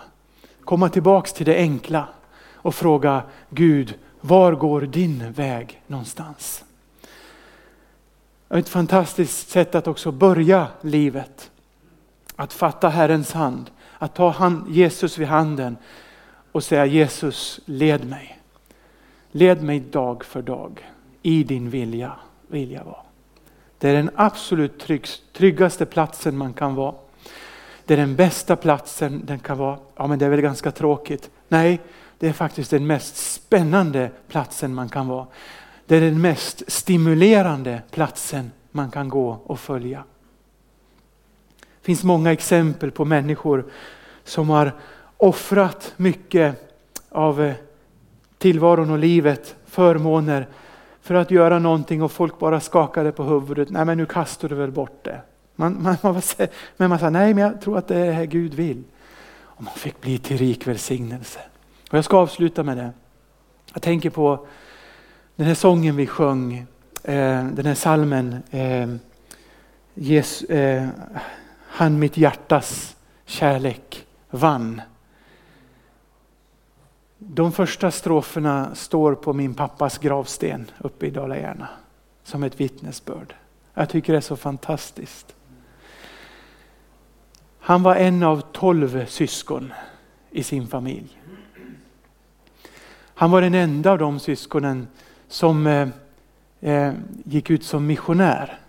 Komma 0.61 0.89
tillbaks 0.89 1.33
till 1.33 1.45
det 1.45 1.55
enkla 1.55 2.07
och 2.53 2.75
fråga 2.75 3.23
Gud, 3.49 3.93
var 4.21 4.53
går 4.53 4.81
din 4.81 5.31
väg 5.31 5.81
någonstans? 5.87 6.63
Ett 8.49 8.69
fantastiskt 8.69 9.49
sätt 9.49 9.75
att 9.75 9.87
också 9.87 10.11
börja 10.11 10.67
livet. 10.81 11.51
Att 12.35 12.53
fatta 12.53 12.89
Herrens 12.89 13.33
hand, 13.33 13.69
att 13.97 14.15
ta 14.15 14.29
hand, 14.29 14.69
Jesus 14.69 15.17
vid 15.17 15.27
handen 15.27 15.77
och 16.55 16.63
säga 16.63 16.85
Jesus 16.85 17.59
led 17.65 18.05
mig. 18.09 18.39
Led 19.31 19.63
mig 19.63 19.79
dag 19.79 20.23
för 20.23 20.41
dag 20.41 20.91
i 21.21 21.43
din 21.43 21.69
vilja, 21.69 22.11
vilja 22.47 22.83
vara. 22.83 23.01
Det 23.77 23.89
är 23.89 23.93
den 23.93 24.09
absolut 24.15 24.79
trygg, 24.79 25.07
tryggaste 25.33 25.85
platsen 25.85 26.37
man 26.37 26.53
kan 26.53 26.75
vara. 26.75 26.95
Det 27.85 27.93
är 27.93 27.97
den 27.97 28.15
bästa 28.15 28.55
platsen 28.55 29.21
den 29.25 29.39
kan 29.39 29.57
vara. 29.57 29.79
Ja 29.95 30.07
men 30.07 30.19
det 30.19 30.25
är 30.25 30.29
väl 30.29 30.41
ganska 30.41 30.71
tråkigt. 30.71 31.29
Nej, 31.47 31.81
det 32.19 32.27
är 32.27 32.33
faktiskt 32.33 32.71
den 32.71 32.87
mest 32.87 33.33
spännande 33.33 34.11
platsen 34.27 34.73
man 34.73 34.89
kan 34.89 35.07
vara. 35.07 35.27
Det 35.85 35.95
är 35.95 36.01
den 36.01 36.21
mest 36.21 36.63
stimulerande 36.71 37.81
platsen 37.91 38.51
man 38.71 38.91
kan 38.91 39.09
gå 39.09 39.39
och 39.45 39.59
följa. 39.59 40.03
Det 41.59 41.85
finns 41.85 42.03
många 42.03 42.31
exempel 42.31 42.91
på 42.91 43.05
människor 43.05 43.65
som 44.23 44.49
har 44.49 44.73
offrat 45.17 45.93
mycket 45.97 46.77
av 47.09 47.41
eh, 47.41 47.53
tillvaron 48.37 48.89
och 48.89 48.99
livet, 48.99 49.55
förmåner 49.65 50.47
för 51.01 51.15
att 51.15 51.31
göra 51.31 51.59
någonting 51.59 52.03
och 52.03 52.11
folk 52.11 52.39
bara 52.39 52.59
skakade 52.59 53.11
på 53.11 53.23
huvudet. 53.23 53.69
Nej 53.69 53.85
men 53.85 53.97
nu 53.97 54.05
kastar 54.05 54.49
du 54.49 54.55
väl 54.55 54.71
bort 54.71 55.03
det. 55.03 55.21
Man, 55.55 55.83
man, 55.83 55.97
man, 56.01 56.21
men 56.77 56.89
man 56.89 56.99
sa 56.99 57.09
nej 57.09 57.33
men 57.33 57.43
jag 57.43 57.61
tror 57.61 57.77
att 57.77 57.87
det 57.87 57.97
är 57.97 58.05
det 58.05 58.11
här 58.11 58.25
Gud 58.25 58.53
vill. 58.53 58.83
Och 59.37 59.63
man 59.63 59.73
fick 59.73 60.01
bli 60.01 60.17
till 60.17 60.37
rik 60.37 60.67
välsignelse. 60.67 61.39
Och 61.91 61.97
jag 61.97 62.05
ska 62.05 62.17
avsluta 62.17 62.63
med 62.63 62.77
det. 62.77 62.91
Jag 63.73 63.81
tänker 63.81 64.09
på 64.09 64.47
den 65.35 65.47
här 65.47 65.55
sången 65.55 65.95
vi 65.95 66.07
sjöng, 66.07 66.65
eh, 67.03 67.45
den 67.45 67.65
här 67.65 67.75
salmen. 67.75 68.43
Eh, 68.51 68.95
Jesus, 69.93 70.49
eh, 70.49 70.87
han 71.67 71.99
mitt 71.99 72.17
hjärtas 72.17 72.95
kärlek 73.25 74.05
vann. 74.29 74.81
De 77.27 77.51
första 77.51 77.91
stroferna 77.91 78.75
står 78.75 79.15
på 79.15 79.33
min 79.33 79.53
pappas 79.53 79.97
gravsten 79.97 80.71
uppe 80.77 81.05
i 81.05 81.09
Dala-Järna 81.09 81.67
som 82.23 82.43
ett 82.43 82.59
vittnesbörd. 82.59 83.35
Jag 83.73 83.89
tycker 83.89 84.13
det 84.13 84.19
är 84.19 84.21
så 84.21 84.35
fantastiskt. 84.35 85.35
Han 87.59 87.83
var 87.83 87.95
en 87.95 88.23
av 88.23 88.41
tolv 88.41 89.05
syskon 89.05 89.73
i 90.31 90.43
sin 90.43 90.67
familj. 90.67 91.21
Han 93.15 93.31
var 93.31 93.41
den 93.41 93.53
enda 93.53 93.91
av 93.91 93.97
de 93.97 94.19
syskonen 94.19 94.87
som 95.27 95.67
eh, 95.67 95.87
eh, 96.61 96.93
gick 97.23 97.49
ut 97.49 97.63
som 97.63 97.87
missionär. 97.87 98.59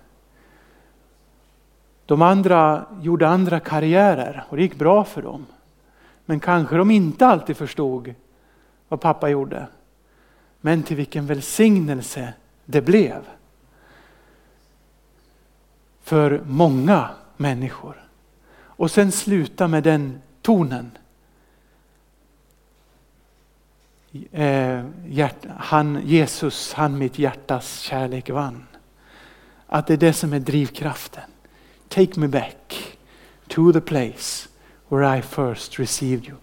De 2.07 2.23
andra 2.23 2.87
gjorde 3.01 3.29
andra 3.29 3.61
karriärer 3.61 4.45
och 4.49 4.57
det 4.57 4.63
gick 4.63 4.79
bra 4.79 5.05
för 5.05 5.23
dem. 5.23 5.47
Men 6.25 6.41
kanske 6.41 6.77
de 6.77 6.91
inte 6.91 7.27
alltid 7.27 7.57
förstod 7.57 8.15
vad 8.89 9.01
pappa 9.01 9.29
gjorde. 9.29 9.67
Men 10.61 10.83
till 10.83 10.97
vilken 10.97 11.27
välsignelse 11.27 12.35
det 12.65 12.81
blev. 12.81 13.25
För 16.03 16.43
många 16.47 17.11
människor. 17.37 18.09
Och 18.57 18.91
sen 18.91 19.13
sluta 19.13 19.69
med 19.69 19.83
den 19.83 20.21
tonen. 20.43 20.91
Eh, 24.33 24.85
han, 25.57 26.01
Jesus, 26.05 26.73
han 26.73 26.99
mitt 26.99 27.19
hjärtas 27.19 27.81
kärlek 27.81 28.31
vann. 28.31 28.67
Att 29.67 29.87
det 29.87 29.93
är 29.93 29.99
det 29.99 30.13
som 30.13 30.33
är 30.33 30.41
drivkraften. 30.41 31.31
Take 31.89 32.21
me 32.21 32.29
back 32.29 32.97
to 33.49 33.73
the 33.73 33.81
place 33.81 34.49
where 34.89 35.19
I 35.19 35.23
first 35.23 35.79
received 35.79 36.29
you. 36.29 36.37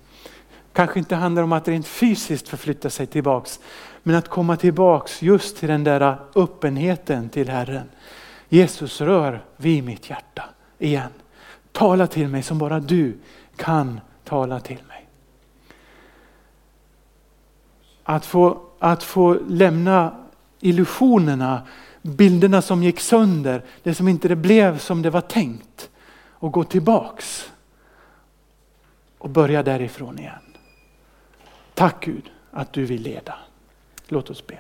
Kanske 0.73 0.99
inte 0.99 1.15
handlar 1.15 1.43
om 1.43 1.51
att 1.51 1.67
rent 1.67 1.87
fysiskt 1.87 2.49
förflytta 2.49 2.89
sig 2.89 3.07
tillbaks, 3.07 3.59
men 4.03 4.15
att 4.15 4.27
komma 4.27 4.57
tillbaks 4.57 5.21
just 5.21 5.57
till 5.57 5.69
den 5.69 5.83
där 5.83 6.19
öppenheten 6.35 7.29
till 7.29 7.49
Herren. 7.49 7.89
Jesus 8.49 9.01
rör 9.01 9.43
vid 9.57 9.83
mitt 9.83 10.09
hjärta 10.09 10.43
igen. 10.79 11.09
Tala 11.71 12.07
till 12.07 12.27
mig 12.27 12.43
som 12.43 12.57
bara 12.57 12.79
du 12.79 13.17
kan 13.55 13.99
tala 14.23 14.59
till 14.59 14.79
mig. 14.87 15.07
Att 18.03 18.25
få, 18.25 18.61
att 18.79 19.03
få 19.03 19.33
lämna 19.47 20.15
illusionerna, 20.59 21.61
bilderna 22.01 22.61
som 22.61 22.83
gick 22.83 22.99
sönder, 22.99 23.63
det 23.83 23.95
som 23.95 24.07
inte 24.07 24.27
det 24.27 24.35
blev 24.35 24.77
som 24.79 25.01
det 25.01 25.09
var 25.09 25.21
tänkt 25.21 25.89
och 26.29 26.51
gå 26.51 26.63
tillbaks 26.63 27.51
och 29.17 29.29
börja 29.29 29.63
därifrån 29.63 30.19
igen. 30.19 30.52
Tack 31.73 32.05
Gud 32.05 32.31
att 32.51 32.73
du 32.73 32.85
vill 32.85 33.01
leda. 33.01 33.35
Låt 34.07 34.29
oss 34.29 34.47
be. 34.47 34.59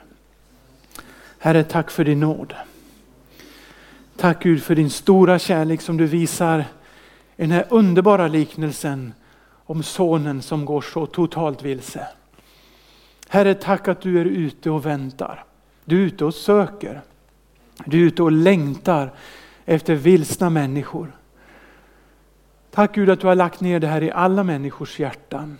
Herre, 1.39 1.63
tack 1.63 1.91
för 1.91 2.05
din 2.05 2.19
nåd. 2.19 2.53
Tack 4.17 4.43
Gud 4.43 4.63
för 4.63 4.75
din 4.75 4.89
stora 4.89 5.39
kärlek 5.39 5.81
som 5.81 5.97
du 5.97 6.05
visar 6.05 6.59
i 6.59 7.41
den 7.41 7.51
här 7.51 7.65
underbara 7.69 8.27
liknelsen 8.27 9.13
om 9.65 9.83
sonen 9.83 10.41
som 10.41 10.65
går 10.65 10.81
så 10.81 11.05
totalt 11.05 11.63
vilse. 11.63 12.07
Herre, 13.27 13.53
tack 13.53 13.87
att 13.87 14.01
du 14.01 14.21
är 14.21 14.25
ute 14.25 14.69
och 14.69 14.85
väntar. 14.85 15.45
Du 15.85 16.01
är 16.01 16.05
ute 16.05 16.25
och 16.25 16.33
söker. 16.33 17.01
Du 17.85 18.01
är 18.01 18.05
ute 18.05 18.23
och 18.23 18.31
längtar 18.31 19.13
efter 19.65 19.95
vilsna 19.95 20.49
människor. 20.49 21.11
Tack 22.71 22.95
Gud 22.95 23.09
att 23.09 23.19
du 23.19 23.27
har 23.27 23.35
lagt 23.35 23.61
ner 23.61 23.79
det 23.79 23.87
här 23.87 24.03
i 24.03 24.11
alla 24.11 24.43
människors 24.43 24.99
hjärtan. 24.99 25.57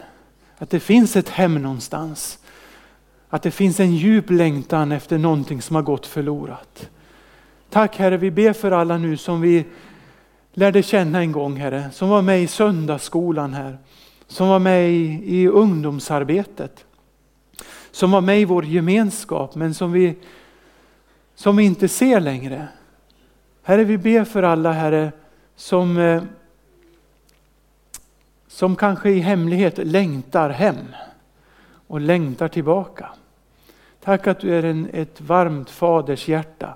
Att 0.64 0.70
det 0.70 0.80
finns 0.80 1.16
ett 1.16 1.30
hem 1.30 1.56
någonstans. 1.56 2.40
Att 3.30 3.44
det 3.44 3.52
finns 3.52 3.80
en 3.80 3.96
djup 3.96 4.30
längtan 4.30 4.92
efter 4.92 5.18
någonting 5.18 5.62
som 5.62 5.76
har 5.76 5.84
gått 5.84 6.06
förlorat. 6.06 6.90
Tack 7.70 7.98
Herre, 7.98 8.18
vi 8.18 8.32
ber 8.32 8.54
för 8.54 8.72
alla 8.72 8.98
nu 8.98 9.18
som 9.18 9.42
vi 9.42 9.66
lärde 10.54 10.84
känna 10.84 11.20
en 11.20 11.32
gång 11.32 11.56
Herre, 11.56 11.90
som 11.92 12.10
var 12.10 12.22
med 12.22 12.44
i 12.44 12.48
söndagsskolan 12.48 13.54
här, 13.54 13.78
som 14.28 14.48
var 14.48 14.60
med 14.60 14.92
i, 14.92 15.22
i 15.26 15.48
ungdomsarbetet, 15.48 16.86
som 17.92 18.12
var 18.12 18.22
med 18.22 18.42
i 18.42 18.46
vår 18.46 18.66
gemenskap 18.66 19.56
men 19.56 19.74
som 19.74 19.92
vi, 19.92 20.16
som 21.36 21.56
vi 21.56 21.64
inte 21.64 21.88
ser 21.88 22.20
längre. 22.20 22.68
Herre, 23.64 23.84
vi 23.84 23.98
ber 23.98 24.24
för 24.24 24.44
alla 24.44 24.72
Herre 24.72 25.12
som 25.56 25.98
eh, 25.98 26.24
som 28.54 28.76
kanske 28.76 29.10
i 29.10 29.20
hemlighet 29.20 29.78
längtar 29.78 30.50
hem 30.50 30.76
och 31.88 32.02
längtar 32.02 32.48
tillbaka. 32.48 33.10
Tack 34.04 34.28
att 34.28 34.40
du 34.40 34.56
är 34.56 34.64
en, 34.64 34.90
ett 34.94 35.22
varmt 35.22 35.70
faders 35.70 36.28
hjärta 36.28 36.76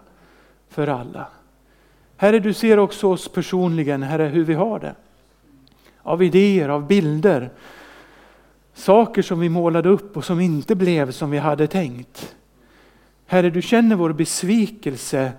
för 0.70 0.88
alla. 0.88 1.28
Herre, 2.16 2.40
du 2.40 2.54
ser 2.54 2.80
också 2.80 3.12
oss 3.12 3.28
personligen, 3.28 4.04
Herre, 4.04 4.24
hur 4.24 4.44
vi 4.44 4.54
har 4.54 4.80
det. 4.80 4.96
Av 6.02 6.24
idéer, 6.24 6.70
av 6.70 6.88
bilder, 6.88 7.50
saker 8.74 9.22
som 9.22 9.40
vi 9.40 9.50
målade 9.50 9.90
upp 9.90 10.18
och 10.18 10.26
som 10.26 10.40
inte 10.40 10.76
blev 10.76 11.12
som 11.12 11.32
vi 11.32 11.38
hade 11.38 11.68
tänkt. 11.68 12.36
Herre, 13.26 13.50
du 13.50 13.62
känner 13.62 13.96
vår 13.96 14.14
besvikelse. 14.14 15.32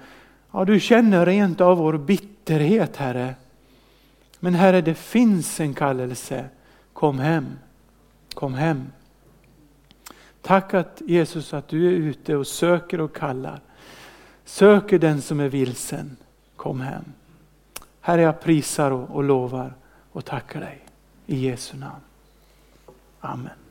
Ja, 0.53 0.65
du 0.65 0.81
känner 0.81 1.27
rent 1.27 1.61
av 1.61 1.79
vår 1.79 1.99
bitterhet, 1.99 2.97
Herre. 2.97 3.35
Men 4.41 4.55
Herre, 4.55 4.81
det 4.81 4.95
finns 4.95 5.61
en 5.61 5.75
kallelse. 5.75 6.49
Kom 6.93 7.19
hem. 7.19 7.59
Kom 8.35 8.55
hem. 8.55 8.93
Tack 10.43 10.75
att 10.75 11.03
Jesus 11.07 11.55
att 11.55 11.69
du 11.69 11.87
är 11.87 11.91
ute 11.91 12.37
och 12.37 12.47
söker 12.47 13.01
och 13.01 13.17
kallar. 13.17 13.61
Söker 14.45 14.99
den 14.99 15.23
som 15.23 15.41
är 15.41 15.49
vilsen. 15.49 16.17
Kom 16.57 16.81
hem. 16.81 17.05
Herre, 18.01 18.23
jag 18.23 18.41
prisar 18.41 18.91
och, 18.91 19.11
och 19.11 19.25
lovar 19.25 19.75
och 20.13 20.25
tackar 20.25 20.61
dig. 20.61 20.81
I 21.27 21.37
Jesu 21.37 21.77
namn. 21.77 22.01
Amen. 23.21 23.68